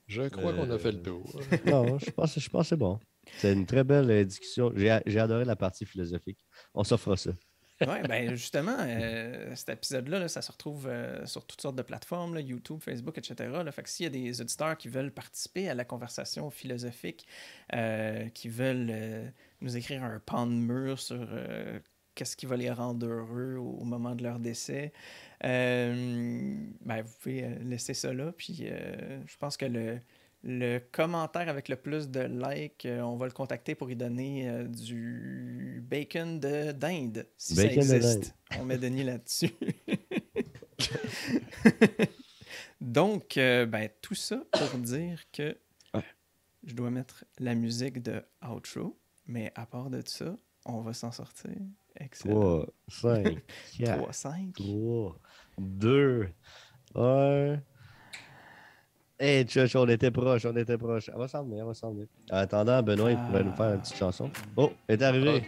[0.06, 1.40] Je crois qu'on a fait le Euh, tour.
[1.66, 2.98] Non, je pense, je pense que c'est bon.
[3.38, 4.72] C'est une très belle discussion.
[4.76, 6.44] J'ai j'ai adoré la partie philosophique.
[6.74, 7.30] On s'offre ça.
[7.80, 11.82] Oui, ben justement, euh, cet épisode-là, là, ça se retrouve euh, sur toutes sortes de
[11.82, 13.50] plateformes, là, YouTube, Facebook, etc.
[13.64, 17.26] Là, fait que s'il y a des auditeurs qui veulent participer à la conversation philosophique,
[17.74, 19.28] euh, qui veulent euh,
[19.62, 21.80] nous écrire un pan de mur sur euh,
[22.14, 24.92] qu'est-ce qui va les rendre heureux au, moment de leur décès,
[25.44, 28.32] euh, ben, vous pouvez euh, laisser ça là.
[28.32, 29.98] Puis euh, je pense que le,
[30.42, 34.64] le commentaire avec le plus de likes, on va le contacter pour lui donner euh,
[34.66, 38.34] du bacon de dinde, si Bacon ça existe.
[38.58, 39.50] On met Denis là-dessus.
[42.80, 45.56] Donc, ben, tout ça pour dire que
[45.94, 46.04] Ouais.
[46.64, 51.12] je dois mettre la musique de outro, mais à part de ça, on va s'en
[51.12, 51.52] sortir.
[51.96, 52.72] Excellent.
[52.90, 53.42] 3,
[53.78, 54.52] 5, 4, 3, 5.
[54.54, 55.14] 3,
[55.78, 56.34] 2,
[56.94, 57.62] 1.
[59.24, 61.08] Hey, tchouch, on était proche, on était proche.
[61.08, 62.08] Elle va s'en venir, elle va s'en venir.
[62.32, 64.28] En attendant, Benoît, il pourrait nous faire une petite chanson.
[64.56, 65.44] Oh, elle est arrivé.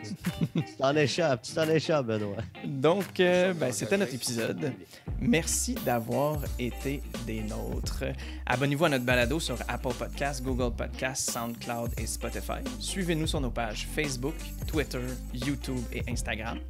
[0.55, 2.37] tu t'en échappes, tu t'en échappes, Benoît.
[2.65, 4.73] Donc, euh, ben, c'était notre épisode.
[5.21, 8.05] Merci d'avoir été des nôtres.
[8.47, 12.63] Abonnez-vous à notre balado sur Apple Podcasts, Google Podcasts, SoundCloud et Spotify.
[12.79, 14.37] Suivez-nous sur nos pages Facebook,
[14.69, 15.03] Twitter,
[15.33, 16.61] YouTube et Instagram.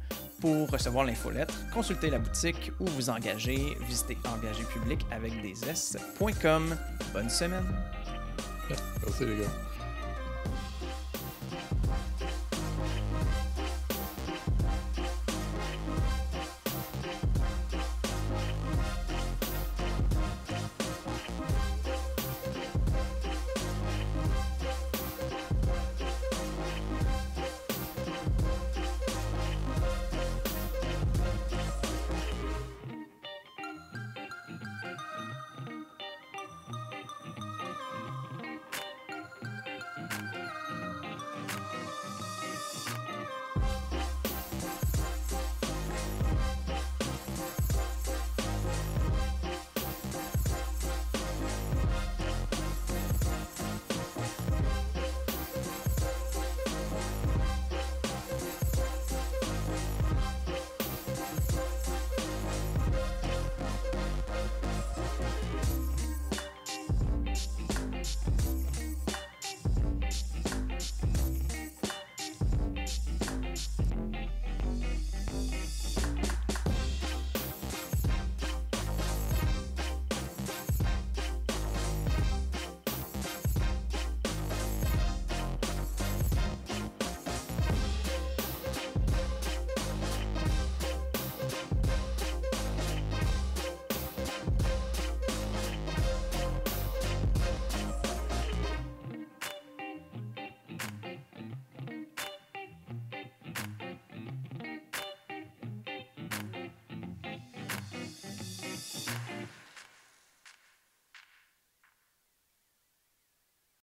[0.41, 6.75] Pour recevoir l'infolettre, consultez la boutique ou vous engager, visitez engagerpublic avec des s.com.
[7.13, 7.65] Bonne semaine!
[8.69, 9.74] Merci les gars.